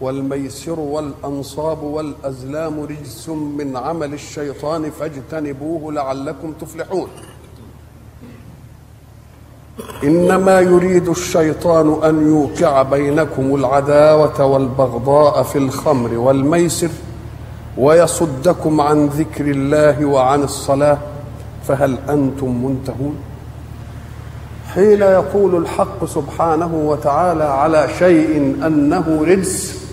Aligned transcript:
والميسر 0.00 0.80
والأنصاب 0.80 1.82
والأزلام 1.82 2.80
رجس 2.80 3.28
من 3.28 3.76
عمل 3.76 4.14
الشيطان 4.14 4.90
فاجتنبوه 4.90 5.92
لعلكم 5.92 6.52
تفلحون. 6.60 7.08
إنما 10.04 10.60
يريد 10.60 11.08
الشيطان 11.08 12.02
أن 12.04 12.28
يوقع 12.28 12.82
بينكم 12.82 13.54
العداوة 13.54 14.44
والبغضاء 14.44 15.42
في 15.42 15.58
الخمر 15.58 16.18
والميسر 16.18 16.90
ويصدكم 17.78 18.80
عن 18.80 19.06
ذكر 19.06 19.44
الله 19.44 20.04
وعن 20.04 20.42
الصلاة 20.42 20.98
فهل 21.68 21.98
أنتم 22.08 22.64
منتهون؟ 22.64 23.16
حين 24.74 25.02
يقول 25.02 25.54
الحق 25.54 26.04
سبحانه 26.04 26.74
وتعالى 26.74 27.44
على 27.44 27.88
شيء 27.98 28.36
أنه 28.66 29.24
رجس 29.24 29.87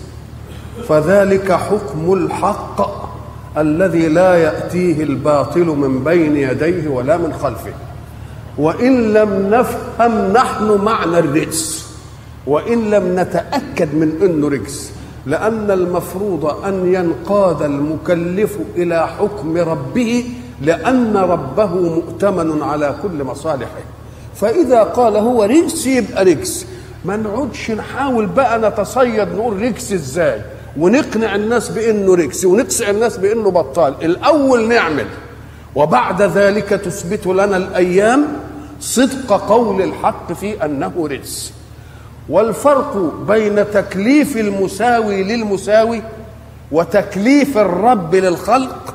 فذلك 0.88 1.52
حكم 1.52 2.12
الحق 2.12 3.06
الذي 3.58 4.08
لا 4.08 4.34
يأتيه 4.34 5.02
الباطل 5.02 5.64
من 5.64 6.04
بين 6.04 6.36
يديه 6.36 6.88
ولا 6.88 7.16
من 7.16 7.32
خلفه. 7.32 7.72
وإن 8.58 9.12
لم 9.12 9.48
نفهم 9.50 10.32
نحن 10.32 10.78
معنى 10.84 11.18
الرجس 11.18 11.86
وإن 12.46 12.90
لم 12.90 13.20
نتأكد 13.20 13.94
من 13.94 14.18
أنه 14.22 14.48
رجس 14.48 14.92
لأن 15.26 15.70
المفروض 15.70 16.44
أن 16.64 16.94
ينقاد 16.94 17.62
المكلف 17.62 18.58
إلى 18.76 19.08
حكم 19.08 19.56
ربه 19.58 20.24
لأن 20.62 21.16
ربه 21.16 21.66
مؤتمن 21.66 22.62
على 22.62 22.94
كل 23.02 23.24
مصالحه. 23.24 23.80
فإذا 24.34 24.82
قال 24.82 25.16
هو 25.16 25.42
رجس 25.44 25.86
يبقى 25.86 26.24
رجس. 26.24 26.66
ما 27.04 27.16
نقعدش 27.16 27.70
نحاول 27.70 28.26
بقى 28.26 28.58
نتصيد 28.70 29.28
نقول 29.28 29.62
رجس 29.62 29.92
إزاي؟ 29.92 30.40
ونقنع 30.78 31.34
الناس 31.34 31.68
بأنه 31.68 32.14
رجس 32.14 32.44
ونقسع 32.44 32.90
الناس 32.90 33.16
بأنه 33.16 33.50
بطال. 33.50 33.94
الأول 34.02 34.68
نعمل 34.68 35.06
وبعد 35.74 36.22
ذلك 36.22 36.68
تثبت 36.68 37.26
لنا 37.26 37.56
الأيام 37.56 38.26
صدق 38.80 39.32
قول 39.48 39.82
الحق 39.82 40.32
في 40.32 40.64
أنه 40.64 41.08
رجس 41.10 41.52
والفرق 42.28 43.12
بين 43.28 43.64
تكليف 43.70 44.36
المساوي 44.36 45.22
للمساوي 45.22 46.02
وتكليف 46.72 47.58
الرب 47.58 48.14
للخلق 48.14 48.94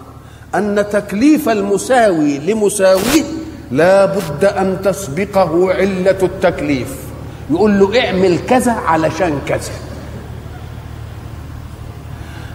أن 0.56 0.86
تكليف 0.92 1.50
المساوي 1.50 2.38
لمساويه 2.38 3.24
لا 3.72 4.06
بد 4.06 4.46
أن 4.46 4.78
تسبقه 4.84 5.74
علة 5.74 6.18
التكليف. 6.24 6.96
يقول 7.52 7.80
له 7.80 8.06
اعمل 8.06 8.40
كذا 8.50 8.72
علشان 8.72 9.40
كذا. 9.48 9.72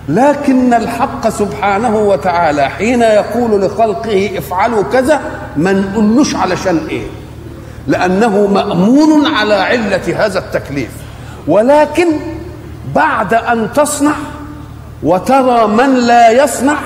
لكن 0.09 0.75
الحق 0.75 1.29
سبحانه 1.29 1.97
وتعالى 1.97 2.69
حين 2.69 3.03
يقول 3.03 3.63
لخلقه 3.63 4.31
افعلوا 4.39 4.83
كذا 4.93 5.21
ما 5.57 5.73
نقولوش 5.73 6.35
علشان 6.37 6.81
إيه 6.91 7.07
لأنه 7.87 8.47
مأمون 8.47 9.27
على 9.35 9.55
علة 9.55 10.27
هذا 10.27 10.39
التكليف. 10.39 10.91
ولكن 11.49 12.07
بعد 12.95 13.35
أن 13.35 13.69
تصنع 13.73 14.13
وترى 15.03 15.67
من 15.67 15.95
لا 15.95 16.31
يصنع 16.31 16.77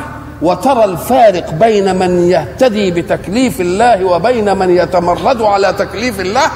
وترى 0.42 0.84
الفارق 0.84 1.50
بين 1.50 1.98
من 1.98 2.18
يهتدي 2.28 2.90
بتكليف 2.90 3.60
الله 3.60 4.04
وبين 4.04 4.56
من 4.58 4.70
يتمرد 4.70 5.42
على 5.42 5.72
تكليف 5.72 6.20
الله 6.20 6.50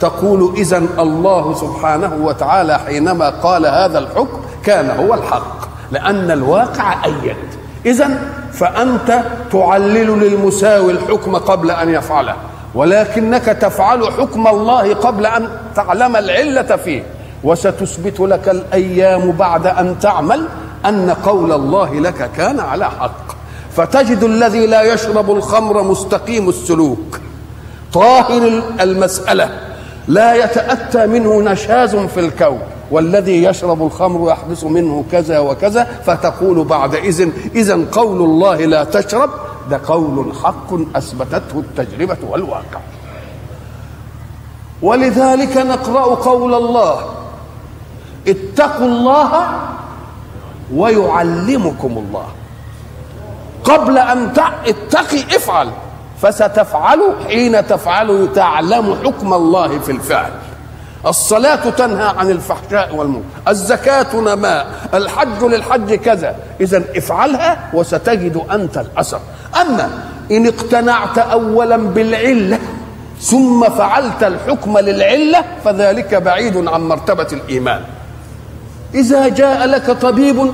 تقول 0.00 0.54
اذا 0.56 0.82
الله 0.98 1.54
سبحانه 1.54 2.14
وتعالى 2.22 2.78
حينما 2.78 3.28
قال 3.30 3.66
هذا 3.66 3.98
الحكم 3.98 4.40
كان 4.64 4.90
هو 4.90 5.14
الحق. 5.14 5.61
لأن 5.92 6.30
الواقع 6.30 7.04
أيد. 7.04 7.36
إذا 7.86 8.10
فأنت 8.52 9.22
تعلل 9.52 10.20
للمساوي 10.20 10.92
الحكم 10.92 11.36
قبل 11.36 11.70
أن 11.70 11.88
يفعله. 11.88 12.34
ولكنك 12.74 13.44
تفعل 13.44 14.12
حكم 14.12 14.46
الله 14.46 14.94
قبل 14.94 15.26
أن 15.26 15.48
تعلم 15.76 16.16
العلة 16.16 16.76
فيه. 16.76 17.02
وستثبت 17.44 18.20
لك 18.20 18.48
الأيام 18.48 19.32
بعد 19.32 19.66
أن 19.66 19.98
تعمل 19.98 20.48
أن 20.86 21.10
قول 21.10 21.52
الله 21.52 21.94
لك 21.94 22.30
كان 22.36 22.60
على 22.60 22.84
حق. 22.84 23.32
فتجد 23.76 24.22
الذي 24.22 24.66
لا 24.66 24.82
يشرب 24.82 25.30
الخمر 25.30 25.82
مستقيم 25.82 26.48
السلوك. 26.48 27.20
طاهر 27.92 28.62
المسألة. 28.80 29.50
لا 30.08 30.34
يتأتى 30.34 31.06
منه 31.06 31.42
نشاز 31.42 31.96
في 31.96 32.20
الكون. 32.20 32.60
والذي 32.92 33.44
يشرب 33.44 33.82
الخمر 33.82 34.30
يحدث 34.30 34.64
منه 34.64 35.04
كذا 35.12 35.38
وكذا 35.38 35.84
فتقول 36.06 36.64
بعد 36.64 36.94
إذن 36.94 37.32
إذن 37.54 37.84
قول 37.84 38.20
الله 38.22 38.56
لا 38.56 38.84
تشرب 38.84 39.30
ده 39.70 39.80
قول 39.86 40.32
حق 40.44 40.96
أثبتته 40.96 41.58
التجربة 41.58 42.16
والواقع. 42.30 42.80
ولذلك 44.82 45.56
نقرأ 45.56 46.14
قول 46.14 46.54
الله 46.54 47.04
اتقوا 48.28 48.86
الله 48.86 49.30
ويعلمكم 50.74 51.98
الله. 51.98 52.26
قبل 53.64 53.98
أن 53.98 54.32
اتقي 54.66 55.36
افعل. 55.36 55.70
فستفعل 56.22 57.00
حين 57.28 57.66
تفعل 57.66 58.28
تعلم 58.34 58.96
حكم 59.04 59.34
الله 59.34 59.78
في 59.78 59.92
الفعل. 59.92 60.32
الصلاة 61.06 61.70
تنهى 61.70 62.06
عن 62.18 62.30
الفحشاء 62.30 62.94
والمنكر. 62.94 63.24
الزكاة 63.48 64.16
نماء 64.16 64.66
الحج 64.94 65.42
للحج 65.44 65.94
كذا. 65.94 66.36
إذا 66.60 66.84
افعلها 66.96 67.70
وستجد 67.74 68.42
أنت 68.50 68.78
الأثر 68.78 69.20
أما 69.60 69.90
إن 70.30 70.46
اقتنعت 70.46 71.18
أولا 71.18 71.76
بالعلة 71.76 72.58
ثم 73.20 73.64
فعلت 73.64 74.22
الحكم 74.22 74.78
للعلة 74.78 75.44
فذلك 75.64 76.14
بعيد 76.14 76.66
عن 76.68 76.88
مرتبة 76.88 77.26
الإيمان. 77.32 77.80
إذا 78.94 79.28
جاء 79.28 79.66
لك 79.66 79.90
طبيب 79.90 80.52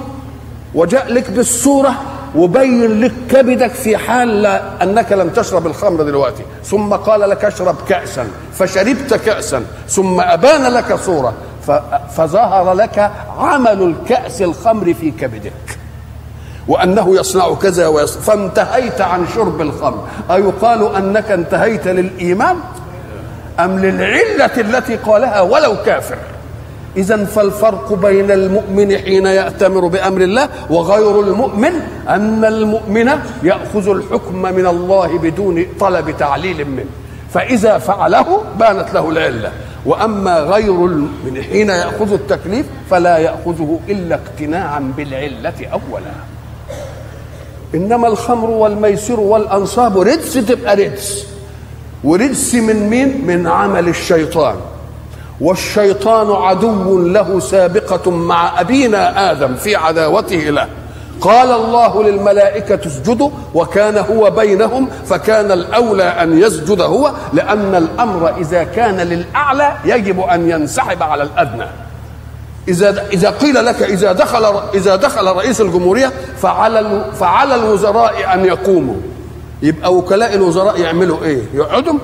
وجاء 0.75 1.13
لك 1.13 1.31
بالصورة 1.31 1.95
وبين 2.37 3.01
لك 3.01 3.13
كبدك 3.31 3.71
في 3.71 3.97
حال 3.97 4.47
أنك 4.83 5.13
لم 5.13 5.29
تشرب 5.29 5.67
الخمر 5.67 6.03
دلوقتي. 6.03 6.43
ثم 6.65 6.95
قال 6.95 7.31
لك 7.31 7.45
اشرب 7.45 7.77
كاسا. 7.89 8.29
فشربت 8.55 9.15
كاسا. 9.15 9.65
ثم 9.89 10.21
أبان 10.21 10.73
لك 10.73 10.95
صورة. 10.95 11.35
فظهر 12.17 12.73
لك 12.73 13.11
عمل 13.39 13.83
الكأس 13.83 14.43
الخمر 14.43 14.95
في 14.95 15.11
كبدك. 15.11 15.53
وأنه 16.69 17.17
يصنع 17.17 17.55
كذا 17.55 17.87
ويصنع 17.87 18.23
فانتهيت 18.23 19.01
عن 19.01 19.27
شرب 19.35 19.61
الخمر. 19.61 20.09
أيقال 20.31 20.97
أنك 20.97 21.31
انتهيت 21.31 21.89
للإيمان 21.89 22.57
أم 23.61 23.79
للعلة 23.79 24.61
التي 24.61 24.97
قالها 24.97 25.41
ولو 25.41 25.77
كافر؟ 25.87 26.17
إذا 26.99 27.25
فالفرق 27.25 27.93
بين 27.93 28.31
المؤمن 28.31 28.99
حين 28.99 29.27
يأتمر 29.27 29.87
بأمر 29.87 30.21
الله 30.21 30.49
وغير 30.71 31.21
المؤمن 31.21 31.73
أن 32.09 32.45
المؤمن 32.45 33.09
يأخذ 33.43 33.89
الحكم 33.89 34.43
من 34.43 34.67
الله 34.67 35.19
بدون 35.19 35.67
طلب 35.81 36.17
تعليل 36.19 36.71
منه. 36.71 36.91
فإذا 37.35 37.79
فعله 37.79 38.43
بانت 38.59 38.95
له 38.95 39.11
العلة. 39.11 39.53
وأما 39.87 40.41
غير 40.41 40.87
المؤمن 40.87 41.43
حين 41.43 41.69
يأخذ 41.69 42.13
التكليف 42.13 42.67
فلا 42.91 43.19
يأخذه 43.19 43.81
إلا 43.89 44.15
اقتناعا 44.15 44.93
بالعلة 44.97 45.67
أولا. 45.73 46.15
إنما 47.75 48.09
الخمر 48.09 48.51
والميسر 48.51 49.21
والأنصاب 49.21 49.99
رجس 49.99 50.35
تبقى 50.35 50.77
رجس. 50.77 51.27
ورجس 52.05 52.55
من 52.55 52.91
مين؟ 52.91 53.27
من 53.27 53.47
عمل 53.47 53.89
الشيطان. 53.89 54.57
والشيطان 55.41 56.43
عدو 56.43 56.99
له 56.99 57.41
سابقة 57.41 58.11
مع 58.11 58.61
أبينا 58.61 59.33
آدم 59.33 59.55
في 59.55 59.77
عداوته 59.77 60.37
له. 60.37 60.69
قال 61.21 61.51
الله 61.51 62.03
للملائكة 62.03 62.87
اسجدوا 62.87 63.31
وكان 63.55 63.99
هو 63.99 64.31
بينهم 64.31 64.89
فكان 65.07 65.53
الأولى 65.53 66.05
أن 66.05 66.39
يسجد 66.39 66.81
هو 66.81 67.13
لأن 67.33 67.75
الأمر 67.75 68.37
إذا 68.39 68.65
كان 68.65 68.97
للأعلى 68.97 69.73
يجب 69.85 70.21
أن 70.21 70.51
ينسحب 70.51 71.03
على 71.03 71.23
الأدنى. 71.23 71.67
إذا 72.69 73.07
إذا 73.13 73.31
قيل 73.31 73.65
لك 73.65 73.83
إذا 73.83 74.13
دخل 74.13 74.61
إذا 74.75 74.97
دخل 74.97 75.27
رئيس 75.27 75.61
الجمهورية 75.61 76.13
فعلى 76.43 77.05
فعلى 77.21 77.55
الوزراء 77.55 78.35
أن 78.35 78.45
يقوموا. 78.45 78.97
يبقى 79.63 79.95
وكلاء 79.95 80.35
الوزراء 80.35 80.81
يعملوا 80.81 81.25
إيه؟ 81.25 81.43
يقعدوا؟ 81.55 81.99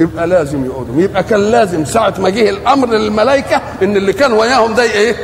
يبقى 0.00 0.26
لازم 0.26 0.64
يقعدوا 0.64 1.02
يبقى 1.02 1.22
كان 1.22 1.40
لازم 1.40 1.84
ساعة 1.84 2.14
ما 2.18 2.30
جه 2.30 2.50
الأمر 2.50 2.88
للملائكة 2.88 3.60
إن 3.82 3.96
اللي 3.96 4.12
كان 4.12 4.32
وياهم 4.32 4.74
ده 4.74 4.82
إيه؟ 4.82 5.16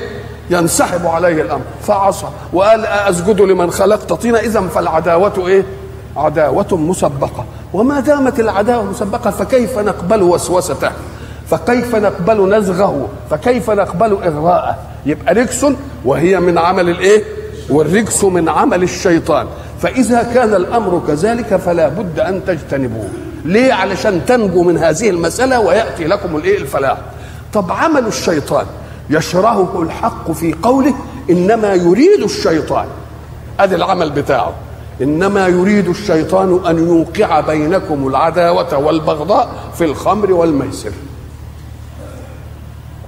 ينسحب 0.51 1.07
عليه 1.07 1.43
الأمر. 1.43 1.63
فعصى 1.83 2.27
وقال 2.53 2.87
أسجد 2.87 3.41
لمن 3.41 3.71
خلقت 3.71 4.13
طينا؟ 4.13 4.41
إذا 4.41 4.61
فالعداوة 4.61 5.47
إيه؟ 5.49 5.65
عداوة 6.17 6.77
مسبقة. 6.77 7.45
وما 7.73 8.01
دامت 8.01 8.41
العداوة 8.41 8.85
مسبقة 8.85 9.31
فكيف 9.31 9.79
نقبل 9.79 10.23
وسوسته؟ 10.23 10.91
فكيف 11.51 11.97
نقبل 11.97 12.57
نزغه؟ 12.57 13.09
فكيف 13.31 13.71
نقبل 13.71 14.13
إغراءه؟ 14.13 14.79
يبقى 15.07 15.35
رجس 15.35 15.67
وهي 16.05 16.41
من 16.41 16.59
عمل 16.59 16.89
الإيه؟ 16.91 17.25
والرجس 17.71 18.25
من 18.25 18.49
عمل 18.49 18.83
الشيطان. 18.83 19.47
فإذا 19.83 20.23
كان 20.35 20.55
الأمر 20.55 21.03
كذلك 21.09 21.57
فلا 21.57 21.89
بد 21.89 22.21
أن 22.21 22.41
تجتنبوه. 22.47 23.09
ليه؟ 23.45 23.73
علشان 23.73 24.27
تنجو 24.27 24.63
من 24.63 24.79
هذه 24.79 25.11
المسألة 25.11 25.61
ويأتي 25.61 26.05
لكم 26.05 26.37
الإيه؟ 26.37 26.59
الفلاح. 26.59 26.99
طب 27.53 27.73
عمل 27.73 28.07
الشيطان 28.07 28.67
يشرهه 29.11 29.83
الحق 29.83 30.31
في 30.31 30.55
قوله 30.63 30.95
إنما 31.31 31.75
يريد 31.75 32.23
الشيطان. 32.23 32.87
أدي 33.61 33.75
العمل 33.75 34.11
بتاعه. 34.11 34.53
إنما 35.03 35.49
يريد 35.49 35.89
الشيطان 35.89 36.61
أن 36.67 36.89
يوقع 36.89 37.41
بينكم 37.41 38.09
العداوة 38.09 38.79
والبغضاء 38.79 39.49
في 39.75 39.85
الخمر 39.85 40.33
والميسر. 40.33 40.93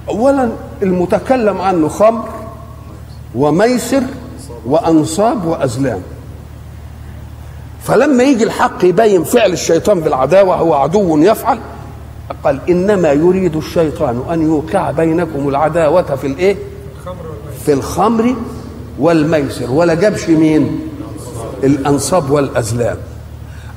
اولا 0.09 0.49
المتكلم 0.81 1.61
عنه 1.61 1.87
خمر 1.87 2.29
وميسر 3.35 4.03
وأنصاب 4.65 5.45
وأزلام. 5.45 6.01
فلما 7.83 8.23
يجي 8.23 8.43
الحق 8.43 8.85
يبين 8.85 9.23
فعل 9.23 9.51
الشيطان 9.51 9.99
بالعداوة 9.99 10.55
هو 10.55 10.73
عدو 10.73 11.17
يفعل. 11.17 11.59
قال 12.43 12.59
إنما 12.69 13.11
يريد 13.11 13.55
الشيطان 13.55 14.23
أن 14.31 14.41
يوقع 14.41 14.91
بينكم 14.91 15.49
العداوة 15.49 16.15
في 16.15 16.27
الإيه؟ 16.27 16.55
في 17.65 17.73
الخمر 17.73 18.35
والميسر. 18.99 19.71
ولا 19.71 19.93
جابش 19.93 20.29
مين؟ 20.29 20.79
الأنصاب 21.63 22.31
والأزلام. 22.31 22.97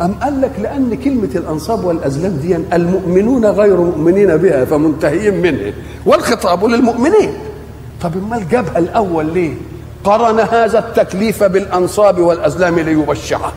أم 0.03 0.15
قال 0.23 0.41
لك 0.41 0.53
لأن 0.63 0.95
كلمة 1.05 1.29
الأنصاب 1.35 1.85
والأزلام 1.85 2.37
دي 2.37 2.57
المؤمنون 2.57 3.47
غير 3.47 3.77
مؤمنين 3.77 4.37
بها 4.37 4.65
فمنتهيين 4.65 5.43
منها. 5.43 5.73
والخطاب 6.07 6.65
للمؤمنين. 6.65 7.33
طب 8.03 8.13
أمال 8.17 8.49
جابها 8.49 8.79
الأول 8.79 9.27
ليه؟ 9.27 9.55
قرن 10.05 10.41
هذا 10.41 10.79
التكليف 10.79 11.45
بالأنصاب 11.45 12.19
والأزلام 12.19 12.79
ليبشعه 12.79 13.53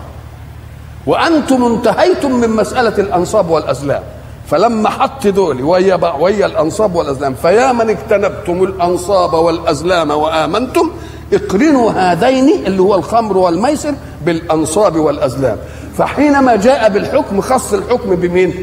وأنتم 1.06 1.66
انتهيتم 1.66 2.32
من 2.32 2.50
مسألة 2.50 2.98
الأنصاب 2.98 3.50
والأزلام. 3.50 4.04
فلما 4.48 4.90
حط 4.90 5.28
دول 5.28 5.62
ويا 5.62 6.16
ويا 6.20 6.46
الأنصاب 6.46 6.96
والأزلام 6.96 7.34
فيا 7.34 7.72
من 7.72 7.90
اجتنبتم 7.90 8.64
الأنصاب 8.64 9.34
والأزلام 9.34 10.12
وآمنتم 10.12 10.90
اقرنوا 11.34 11.92
هذين 11.92 12.66
اللي 12.66 12.82
هو 12.82 12.96
الخمر 12.96 13.38
والميسر 13.38 13.94
بالأنصاب 14.26 14.96
والأزلام. 14.96 15.58
فحينما 15.98 16.56
جاء 16.56 16.90
بالحكم 16.90 17.42
خص 17.42 17.74
الحكم 17.74 18.16
بمين؟ 18.16 18.54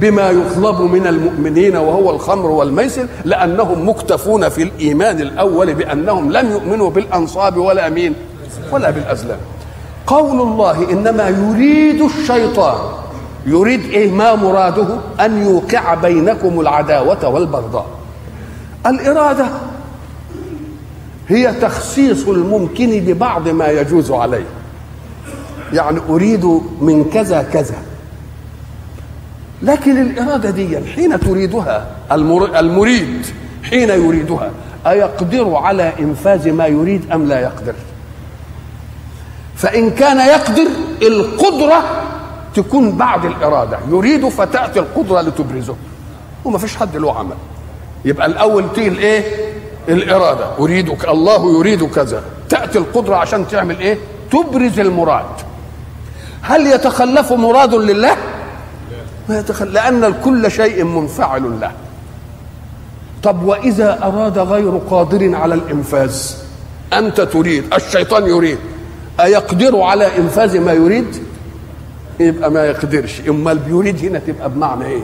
بما 0.00 0.30
يطلب 0.30 0.80
من 0.80 1.06
المؤمنين 1.06 1.76
وهو 1.76 2.10
الخمر 2.10 2.46
والميسر 2.46 3.06
لأنهم 3.24 3.88
مكتفون 3.88 4.48
في 4.48 4.62
الإيمان 4.62 5.20
الأول 5.20 5.74
بأنهم 5.74 6.32
لم 6.32 6.52
يؤمنوا 6.52 6.90
بالأنصاب 6.90 7.56
ولا 7.56 7.88
مين؟ 7.88 8.14
ولا 8.72 8.90
بالأزلام. 8.90 9.38
قول 10.08 10.40
الله 10.40 10.90
إنما 10.92 11.28
يريد 11.28 12.02
الشيطان 12.02 12.78
يريد 13.46 13.80
إيه 13.80 14.10
ما 14.10 14.34
مراده؟ 14.34 14.86
أن 15.20 15.42
يوقع 15.42 15.94
بينكم 15.94 16.60
العداوة 16.60 17.28
والبغضاء. 17.28 17.86
الإرادة 18.86 19.46
هي 21.28 21.52
تخصيص 21.52 22.28
الممكن 22.28 23.00
ببعض 23.00 23.48
ما 23.48 23.68
يجوز 23.68 24.10
عليه. 24.10 24.44
يعني 25.72 26.00
أريد 26.08 26.44
من 26.80 27.10
كذا 27.14 27.42
كذا. 27.42 27.76
لكن 29.62 30.00
الإرادة 30.00 30.50
دي 30.50 30.78
حين 30.94 31.20
تريدها 31.20 31.86
المريد 32.58 33.26
حين 33.62 33.88
يريدها 33.88 34.50
أيقدر 34.86 35.54
على 35.56 35.92
إنفاذ 36.00 36.52
ما 36.52 36.66
يريد 36.66 37.10
أم 37.12 37.26
لا 37.26 37.40
يقدر؟ 37.40 37.74
فإن 39.58 39.90
كان 39.90 40.28
يقدر 40.28 40.66
القدرة 41.02 41.82
تكون 42.54 42.96
بعد 42.96 43.24
الإرادة. 43.24 43.78
يريد 43.90 44.28
فتأتي 44.28 44.78
القدرة 44.78 45.20
لتبرزه. 45.20 45.76
وما 46.44 46.58
فيش 46.58 46.76
حد 46.76 46.96
له 46.96 47.18
عمل. 47.18 47.36
يبقى 48.04 48.26
الأول 48.26 48.72
تيجي 48.74 48.88
الإيه 48.88 49.52
الإرادة. 49.88 50.58
أريدك 50.58 51.08
الله 51.08 51.58
يريد 51.58 51.90
كذا. 51.90 52.22
تأتي 52.48 52.78
القدرة 52.78 53.16
عشان 53.16 53.48
تعمل 53.48 53.78
إيه؟ 53.78 53.98
تبرز 54.30 54.80
المراد. 54.80 55.24
هل 56.42 56.66
يتخلف 56.66 57.32
مراد 57.32 57.74
لله؟ 57.74 58.16
ما 59.28 59.38
يتخلف 59.38 59.72
لأن 59.72 60.14
كل 60.24 60.50
شيء 60.50 60.84
منفعل 60.84 61.60
له. 61.60 61.72
طب 63.22 63.42
وإذا 63.42 63.98
أراد 64.02 64.38
غير 64.38 64.80
قادر 64.90 65.34
على 65.34 65.54
الإنفاذ؟ 65.54 66.32
أنت 66.92 67.20
تريد 67.20 67.74
الشيطان 67.74 68.26
يريد. 68.26 68.58
أيقدر 69.20 69.80
على 69.80 70.18
إنفاذ 70.18 70.60
ما 70.60 70.72
يريد؟ 70.72 71.06
يبقى 72.20 72.50
ما 72.50 72.64
يقدرش. 72.64 73.20
إما 73.28 73.52
بيريد 73.54 74.04
هنا 74.04 74.18
تبقى 74.18 74.50
بمعنى 74.50 74.84
إيه؟ 74.84 75.02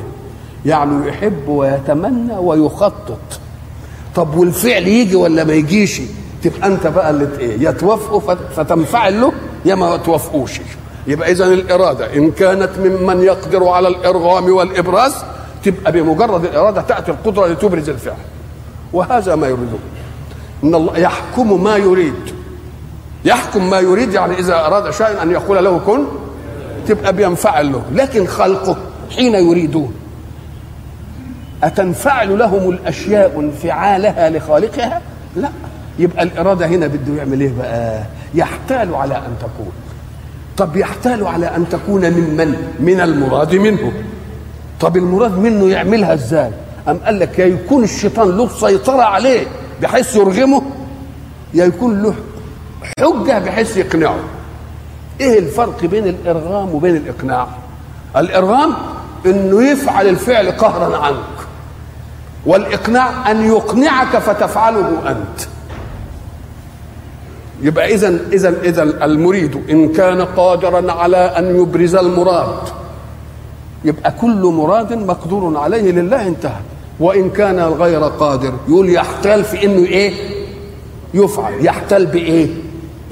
يعني 0.66 1.08
يحب 1.08 1.48
ويتمنى 1.48 2.36
ويخطط. 2.36 3.18
طب 4.14 4.36
والفعل 4.36 4.88
يجي 4.88 5.16
ولا 5.16 5.44
ما 5.44 5.52
يجيش؟ 5.52 6.00
تبقى 6.42 6.66
أنت 6.68 6.86
بقى 6.86 7.10
اللي 7.10 7.28
إيه؟ 7.38 7.60
يا 7.60 7.70
توافقه 7.70 8.38
فتنفعل 8.56 9.20
له 9.20 9.32
يا 9.64 9.74
ما 9.74 9.96
توافقوش. 9.96 10.60
يبقى 11.06 11.30
اذا 11.32 11.44
الإرادة 11.46 12.14
إن 12.16 12.30
كانت 12.30 12.70
ممن 12.78 13.22
يقدر 13.22 13.68
على 13.68 13.88
الإرغام 13.88 14.52
والإبراز 14.52 15.14
تبقى 15.64 15.92
بمجرد 15.92 16.44
الإرادة 16.44 16.82
تأتي 16.82 17.10
القدرة 17.10 17.46
لتبرز 17.46 17.88
الفعل. 17.88 18.16
وهذا 18.92 19.34
ما 19.34 19.46
يريده 19.46 19.78
إن 20.64 20.74
الله 20.74 20.98
يحكم 20.98 21.64
ما 21.64 21.76
يريد. 21.76 22.33
يحكم 23.24 23.70
ما 23.70 23.78
يريد 23.80 24.12
يعني 24.14 24.38
إذا 24.38 24.54
أراد 24.66 24.90
شيئا 24.90 25.22
أن 25.22 25.30
يقول 25.30 25.64
له 25.64 25.78
كن 25.78 26.04
تبقى 26.88 27.12
بينفعل 27.12 27.72
له 27.72 27.82
لكن 27.92 28.26
خلقه 28.26 28.76
حين 29.16 29.34
يريدون 29.34 29.94
أتنفعل 31.62 32.38
لهم 32.38 32.70
الأشياء 32.70 33.40
انفعالها 33.40 34.30
لخالقها؟ 34.30 35.00
لا 35.36 35.48
يبقى 35.98 36.22
الإرادة 36.22 36.66
هنا 36.66 36.86
بده 36.86 37.14
يعمل 37.18 37.40
إيه 37.40 37.52
بقى؟ 37.58 38.02
يحتال 38.34 38.94
على 38.94 39.16
أن 39.16 39.34
تكون 39.40 39.72
طب 40.56 40.76
يحتال 40.76 41.26
على 41.26 41.46
أن 41.46 41.68
تكون 41.68 42.10
ممن؟ 42.10 42.72
من 42.80 43.00
المراد 43.00 43.54
منه 43.54 43.92
طب 44.80 44.96
المراد 44.96 45.38
منه 45.38 45.68
يعملها 45.68 46.14
إزاي؟ 46.14 46.50
أم 46.88 46.96
قال 47.04 47.18
لك 47.18 47.38
يا 47.38 47.46
يكون 47.46 47.84
الشيطان 47.84 48.36
له 48.36 48.48
سيطرة 48.48 49.02
عليه 49.02 49.46
بحيث 49.82 50.16
يرغمه 50.16 50.62
يا 51.54 51.64
يكون 51.64 52.02
له 52.02 52.14
حجة 53.00 53.38
بحيث 53.38 53.76
يقنعه. 53.76 54.18
إيه 55.20 55.38
الفرق 55.38 55.84
بين 55.84 56.06
الإرغام 56.06 56.74
وبين 56.74 56.96
الإقناع؟ 56.96 57.48
الإرغام 58.16 58.72
إنه 59.26 59.62
يفعل 59.62 60.08
الفعل 60.08 60.50
قهرا 60.50 60.96
عنك 60.96 61.46
والإقناع 62.46 63.30
أن 63.30 63.44
يقنعك 63.46 64.18
فتفعله 64.18 65.10
أنت. 65.10 65.48
يبقى 67.62 67.94
اذا 67.94 68.18
اذا 68.32 68.48
اذا 68.62 68.82
المريد 68.82 69.70
إن 69.70 69.92
كان 69.92 70.22
قادرا 70.22 70.92
على 70.92 71.16
أن 71.16 71.56
يبرز 71.60 71.94
المراد 71.94 72.58
يبقى 73.84 74.12
كل 74.20 74.42
مراد 74.42 74.92
مقدور 74.92 75.58
عليه 75.58 75.92
لله 75.92 76.26
انتهى. 76.26 76.60
وإن 77.00 77.30
كان 77.30 77.60
غير 77.60 78.04
قادر 78.04 78.52
يقول 78.68 78.90
يحتال 78.90 79.44
في 79.44 79.64
إنه 79.64 79.86
إيه؟ 79.86 80.12
يفعل. 81.14 81.64
يحتال 81.66 82.06
بإيه؟ 82.06 82.48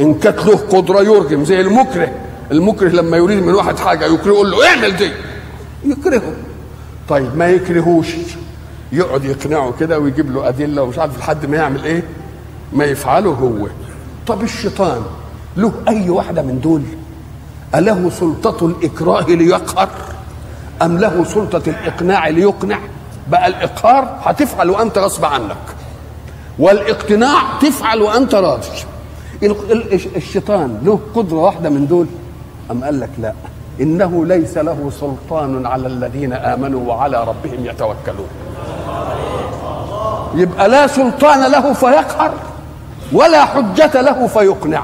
إن 0.01 0.15
كانت 0.15 0.39
له 0.47 0.57
قدرة 0.57 1.01
يرجم 1.01 1.45
زي 1.45 1.61
المكره. 1.61 2.09
المكره 2.53 2.89
لما 2.89 3.17
يريد 3.17 3.43
من 3.43 3.55
واحد 3.55 3.79
حاجة 3.79 4.05
يكره 4.07 4.27
يقول 4.33 4.51
له 4.51 4.69
اعمل 4.69 4.97
دي. 4.97 5.11
يكرهه. 5.85 6.33
طيب 7.09 7.37
ما 7.37 7.49
يكرهوش؟ 7.51 8.07
يقعد 8.93 9.25
يقنعه 9.25 9.73
كده 9.81 9.99
ويجيب 9.99 10.31
له 10.35 10.49
أدلة 10.49 10.83
ومش 10.83 10.99
عارف 10.99 11.19
لحد 11.19 11.47
ما 11.47 11.57
يعمل 11.57 11.85
إيه؟ 11.85 12.03
ما 12.73 12.85
يفعله 12.85 13.31
هو. 13.31 13.67
طب 14.27 14.43
الشيطان 14.43 15.03
له 15.57 15.73
أي 15.89 16.11
واحدة 16.11 16.43
من 16.43 16.61
دول؟ 16.61 16.83
أله 17.75 18.11
سلطة 18.11 18.67
الإكراه 18.67 19.23
ليقهر؟ 19.23 19.89
أم 20.83 20.99
له 20.99 21.25
سلطة 21.25 21.63
الإقناع 21.71 22.29
ليقنع؟ 22.29 22.79
بقى 23.29 23.47
الإقهار 23.47 24.19
هتفعل 24.25 24.71
وأنت 24.71 24.99
غصب 24.99 25.25
عنك. 25.25 25.57
والإقتناع 26.59 27.39
تفعل 27.61 28.03
وأنت 28.03 28.35
راضي. 28.35 28.67
الشيطان 30.17 30.79
له 30.85 31.01
قدرة 31.15 31.37
واحدة 31.37 31.71
من 31.71 31.87
دول. 31.87 32.07
أم 32.71 32.85
قال 32.85 33.01
لك 33.01 33.11
لا. 33.19 33.33
إنه 33.81 34.27
ليس 34.27 34.59
له 34.59 34.91
سلطان 35.01 35.67
على 35.67 35.87
الذين 35.87 36.33
آمنوا 36.33 36.89
وعلى 36.89 37.25
ربهم 37.25 37.67
يتوكلون. 37.67 38.29
يبقى 40.35 40.69
لا 40.69 40.87
سلطان 40.87 41.51
له 41.53 41.73
فيقهر 41.73 42.35
ولا 43.13 43.45
حجة 43.45 44.01
له 44.01 44.27
فيقنع. 44.27 44.83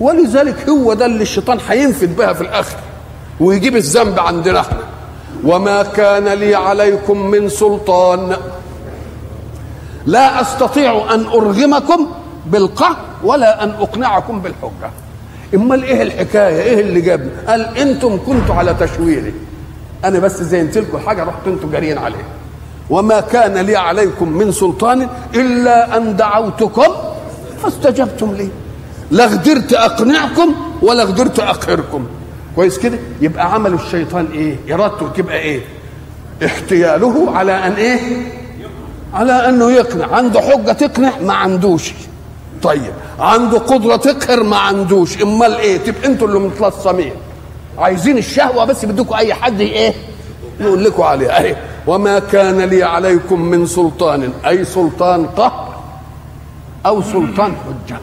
ولذلك 0.00 0.68
هو 0.68 0.94
ده 0.94 1.06
اللي 1.06 1.22
الشيطان 1.22 1.58
هينفد 1.68 2.16
بها 2.16 2.32
في 2.32 2.40
الآخر 2.40 2.76
ويجيب 3.40 3.76
الذنب 3.76 4.18
عندنا 4.18 4.60
إحنا. 4.60 4.80
وما 5.44 5.82
كان 5.82 6.28
لي 6.28 6.54
عليكم 6.54 7.26
من 7.26 7.48
سلطان. 7.48 8.36
لا 10.06 10.40
أستطيع 10.40 11.14
أن 11.14 11.26
أرغمكم 11.26 12.06
بالقهر 12.46 12.96
ولا 13.24 13.64
أن 13.64 13.70
أقنعكم 13.70 14.40
بالحجة. 14.40 14.90
امال 15.54 15.84
إيه 15.84 16.02
الحكاية؟ 16.02 16.62
إيه 16.62 16.80
اللي 16.80 17.00
جابني؟ 17.00 17.30
قال 17.48 17.78
أنتم 17.78 18.18
كنتوا 18.26 18.54
على 18.54 18.74
تشويري. 18.74 19.34
أنا 20.04 20.18
بس 20.18 20.42
زينت 20.42 20.78
لكم 20.78 20.98
حاجة 20.98 21.24
رحتوا 21.24 21.52
أنتوا 21.52 21.70
جاريين 21.72 21.98
عليها. 21.98 22.28
وما 22.90 23.20
كان 23.20 23.58
لي 23.58 23.76
عليكم 23.76 24.28
من 24.28 24.52
سلطان 24.52 25.08
إلا 25.34 25.96
أن 25.96 26.16
دعوتكم 26.16 26.94
فاستجبتم 27.62 28.34
لي. 28.34 28.48
لا 29.10 29.24
قدرت 29.24 29.72
أقنعكم 29.72 30.54
ولا 30.82 31.02
قدرت 31.04 31.38
أقهركم. 31.38 32.06
كويس 32.56 32.78
كده؟ 32.78 32.98
يبقى 33.20 33.54
عمل 33.54 33.74
الشيطان 33.74 34.28
إيه؟ 34.32 34.74
إرادته 34.74 35.08
تبقى 35.08 35.38
إيه؟ 35.38 35.60
احتياله 36.44 37.36
على 37.36 37.52
أن 37.52 37.72
إيه؟ 37.72 38.00
على 39.14 39.32
أنه 39.48 39.70
يقنع. 39.70 40.06
عنده 40.16 40.40
حجة 40.40 40.72
تقنع 40.72 41.12
ما 41.22 41.34
عندوش. 41.34 41.92
طيب. 42.62 42.92
عنده 43.18 43.58
قدرة 43.58 43.96
تقهر 43.96 44.42
ما 44.42 44.56
عندوش. 44.56 45.22
إمال 45.22 45.54
إيه؟ 45.54 45.76
تبقى 45.76 46.06
أنتوا 46.06 46.28
اللي 46.28 46.38
متلصمين. 46.38 47.12
عايزين 47.78 48.18
الشهوة 48.18 48.64
بس 48.64 48.84
بدكم 48.84 49.14
أي 49.14 49.34
حد 49.34 49.60
إيه؟ 49.60 49.94
يقول 50.60 50.84
لكم 50.84 51.02
عليها. 51.02 51.40
اهي 51.40 51.56
وما 51.86 52.18
كان 52.18 52.60
لي 52.60 52.82
عليكم 52.82 53.40
من 53.40 53.66
سلطان. 53.66 54.32
أي 54.46 54.64
سلطان 54.64 55.26
قهر 55.26 55.80
أو 56.86 57.02
سلطان 57.02 57.52
حجة. 57.56 57.98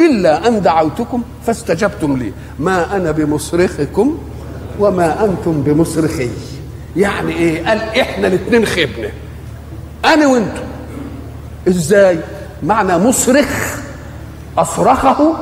إلا 0.00 0.48
أن 0.48 0.62
دعوتكم 0.62 1.22
فاستجبتم 1.46 2.16
لي. 2.16 2.32
ما 2.58 2.96
أنا 2.96 3.10
بمصرخكم 3.10 4.18
وما 4.78 5.24
أنتم 5.24 5.62
بمصرخي. 5.62 6.30
يعني 6.96 7.32
إيه؟ 7.32 7.68
قال 7.68 7.78
إحنا 7.78 8.26
الاثنين 8.26 8.66
خبنا 8.66 9.10
أنا 10.04 10.26
وأنتم 10.26 10.62
إزاي؟ 11.68 12.18
معنى 12.62 12.98
مصرخ. 12.98 13.73
أصرخه 14.58 15.34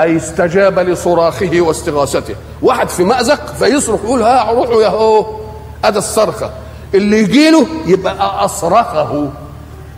أي 0.00 0.16
استجاب 0.16 0.78
لصراخه 0.78 1.60
واستغاثته. 1.60 2.34
واحد 2.62 2.88
في 2.88 3.04
مأزق 3.04 3.54
فيصرخ 3.54 4.00
يقول 4.04 4.22
ها 4.22 4.52
روحوا 4.52 4.82
يا 4.82 4.88
هو. 4.88 5.26
ادي 5.84 5.98
الصرخة. 5.98 6.50
اللي 6.94 7.18
يجي 7.18 7.50
له 7.50 7.66
يبقى 7.86 8.44
أصرخه. 8.44 9.28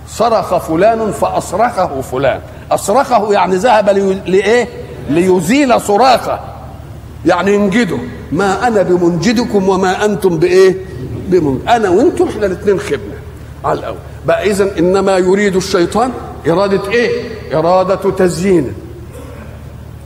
صرخ 0.08 0.56
فلان 0.56 1.12
فأصرخه 1.12 2.00
فلان. 2.00 2.40
أصرخه 2.70 3.32
يعني 3.32 3.56
ذهب 3.56 3.88
لإيه؟ 4.26 4.68
ليزيل 5.10 5.80
صراخه. 5.80 6.40
يعني 7.26 7.54
ينجده. 7.54 7.98
ما 8.32 8.66
أنا 8.66 8.82
بمنجدكم 8.82 9.68
وما 9.68 10.04
أنتم 10.04 10.38
بإيه؟ 10.38 10.76
بمنجد. 11.28 11.68
أنا 11.68 11.88
وأنتم 11.88 12.28
إحنا 12.28 12.46
الاثنين 12.46 12.80
خبنا 12.80 13.18
على 13.64 13.78
الأول. 13.78 13.96
بقى 14.26 14.50
اذا 14.50 14.78
إنما 14.78 15.18
يريد 15.18 15.56
الشيطان 15.56 16.12
إرادة 16.48 16.90
إيه؟ 16.90 17.32
إرادة 17.58 18.10
تزيين. 18.10 18.72